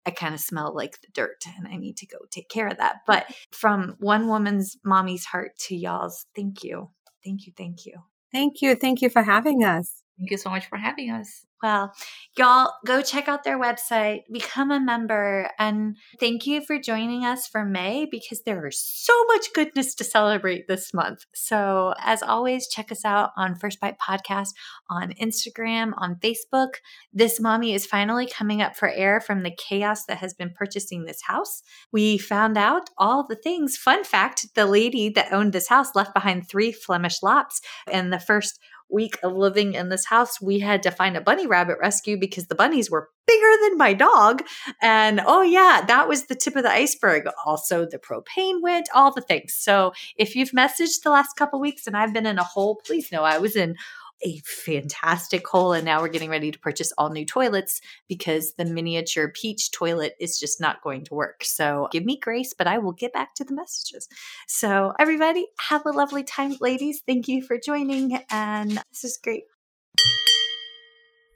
[0.06, 2.78] I kind of smell like the dirt and I need to go take care of
[2.78, 2.96] that.
[3.06, 6.90] But from one woman's mommy's heart to y'all's, thank you.
[7.22, 7.52] Thank you.
[7.56, 7.94] Thank you.
[8.32, 10.02] Thank you, thank you for having us.
[10.18, 11.46] Thank you so much for having us.
[11.62, 11.92] Well,
[12.36, 17.48] y'all go check out their website, become a member, and thank you for joining us
[17.48, 21.24] for May because there is so much goodness to celebrate this month.
[21.34, 24.50] So, as always, check us out on First Bite Podcast
[24.88, 26.74] on Instagram, on Facebook.
[27.12, 31.04] This mommy is finally coming up for air from the chaos that has been purchasing
[31.04, 31.62] this house.
[31.92, 33.76] We found out all the things.
[33.76, 37.60] Fun fact the lady that owned this house left behind three Flemish lops,
[37.90, 38.60] and the first
[38.90, 42.46] week of living in this house, we had to find a bunny rabbit rescue because
[42.46, 44.42] the bunnies were bigger than my dog.
[44.80, 47.28] And oh, yeah, that was the tip of the iceberg.
[47.44, 49.54] Also, the propane went, all the things.
[49.54, 53.12] So if you've messaged the last couple weeks and I've been in a hole, please
[53.12, 53.76] know I was in
[54.22, 55.72] a fantastic hole.
[55.72, 60.14] And now we're getting ready to purchase all new toilets because the miniature peach toilet
[60.20, 61.44] is just not going to work.
[61.44, 64.08] So give me grace, but I will get back to the messages.
[64.46, 67.02] So, everybody, have a lovely time, ladies.
[67.06, 68.18] Thank you for joining.
[68.30, 69.44] And this is great.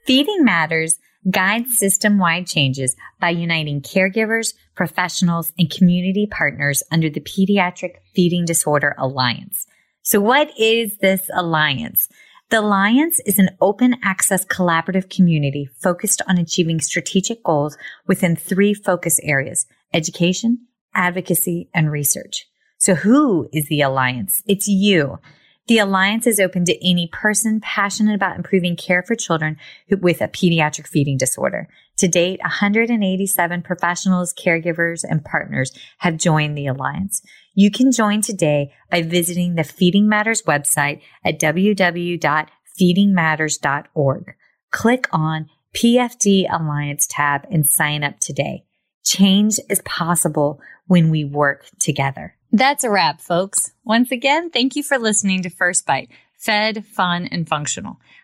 [0.05, 0.97] Feeding Matters
[1.29, 8.45] guides system wide changes by uniting caregivers, professionals, and community partners under the Pediatric Feeding
[8.45, 9.65] Disorder Alliance.
[10.01, 12.07] So, what is this alliance?
[12.49, 17.77] The Alliance is an open access collaborative community focused on achieving strategic goals
[18.07, 22.45] within three focus areas education, advocacy, and research.
[22.77, 24.41] So, who is the Alliance?
[24.45, 25.19] It's you.
[25.67, 29.57] The Alliance is open to any person passionate about improving care for children
[29.89, 31.69] with a pediatric feeding disorder.
[31.97, 37.21] To date, 187 professionals, caregivers, and partners have joined the Alliance.
[37.53, 44.35] You can join today by visiting the Feeding Matters website at www.feedingmatters.org.
[44.71, 48.63] Click on PFD Alliance tab and sign up today.
[49.03, 52.35] Change is possible when we work together.
[52.51, 53.71] That's a wrap, folks.
[53.83, 56.09] Once again, thank you for listening to First Bite.
[56.37, 57.97] fed, fun, and functional.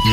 [0.00, 0.06] Hey,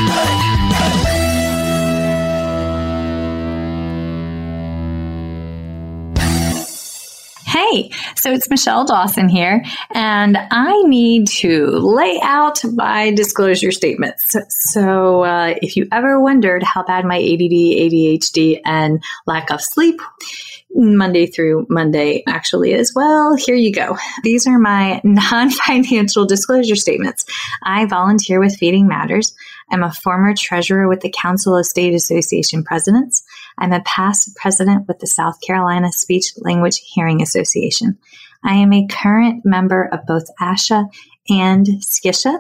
[8.18, 14.36] so it's Michelle Dawson here, and I need to lay out my disclosure statements.
[14.74, 20.02] So, uh, if you ever wondered how bad my ADD, ADHD, and lack of sleep
[20.76, 23.96] Monday through Monday actually is, well, here you go.
[24.24, 27.24] These are my non financial disclosure statements.
[27.64, 29.34] I volunteer with Feeding Matters.
[29.70, 33.24] I'm a former treasurer with the Council of State Association Presidents.
[33.58, 37.98] I'm a past president with the South Carolina Speech Language Hearing Association.
[38.44, 40.90] I am a current member of both ASHA
[41.30, 42.40] and SCSHA.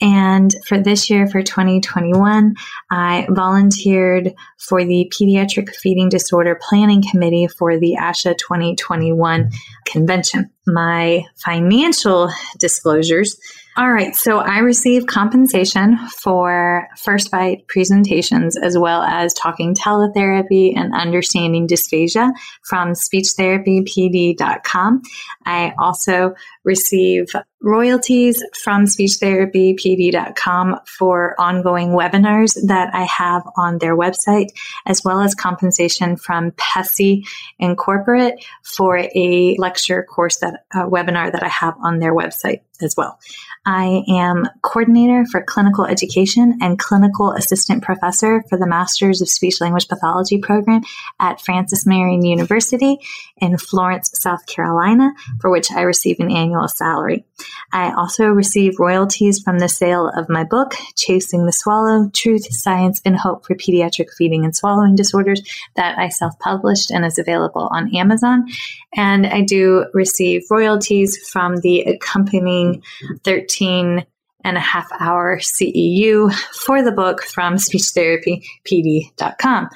[0.00, 2.54] And for this year, for 2021,
[2.90, 9.50] I volunteered for the Pediatric Feeding Disorder Planning Committee for the ASHA 2021
[9.86, 10.50] convention.
[10.66, 13.38] My financial disclosures
[13.78, 14.16] all right.
[14.16, 21.68] So I receive compensation for first bite presentations as well as talking teletherapy and understanding
[21.68, 25.02] dysphagia from speechtherapypd.com.
[25.44, 26.34] I also
[26.66, 27.28] receive
[27.62, 34.48] royalties from speechtherapypd.com for ongoing webinars that I have on their website,
[34.84, 37.24] as well as compensation from PESI
[37.58, 42.94] Incorporate for a lecture course that a webinar that I have on their website as
[42.96, 43.18] well.
[43.64, 49.60] I am coordinator for clinical education and clinical assistant professor for the Masters of Speech
[49.60, 50.82] Language Pathology program
[51.18, 52.98] at Francis Marion University
[53.38, 57.26] in Florence, South Carolina, for which I receive an annual salary.
[57.72, 63.02] I also receive royalties from the sale of my book, Chasing the Swallow Truth, Science,
[63.04, 65.42] and Hope for Pediatric Feeding and Swallowing Disorders,
[65.76, 68.46] that I self published and is available on Amazon.
[68.94, 72.82] And I do receive royalties from the accompanying
[73.24, 74.06] 13
[74.44, 76.32] and a half hour CEU
[76.64, 79.68] for the book from speechtherapypd.com.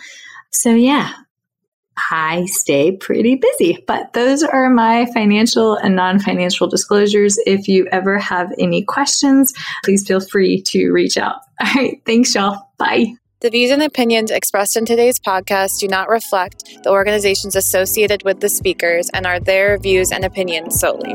[0.53, 1.12] So, yeah,
[2.11, 3.82] I stay pretty busy.
[3.86, 7.36] But those are my financial and non financial disclosures.
[7.46, 9.53] If you ever have any questions,
[9.84, 11.36] please feel free to reach out.
[11.61, 12.01] All right.
[12.07, 12.70] Thanks, y'all.
[12.78, 13.14] Bye.
[13.40, 18.40] The views and opinions expressed in today's podcast do not reflect the organizations associated with
[18.40, 21.14] the speakers and are their views and opinions solely.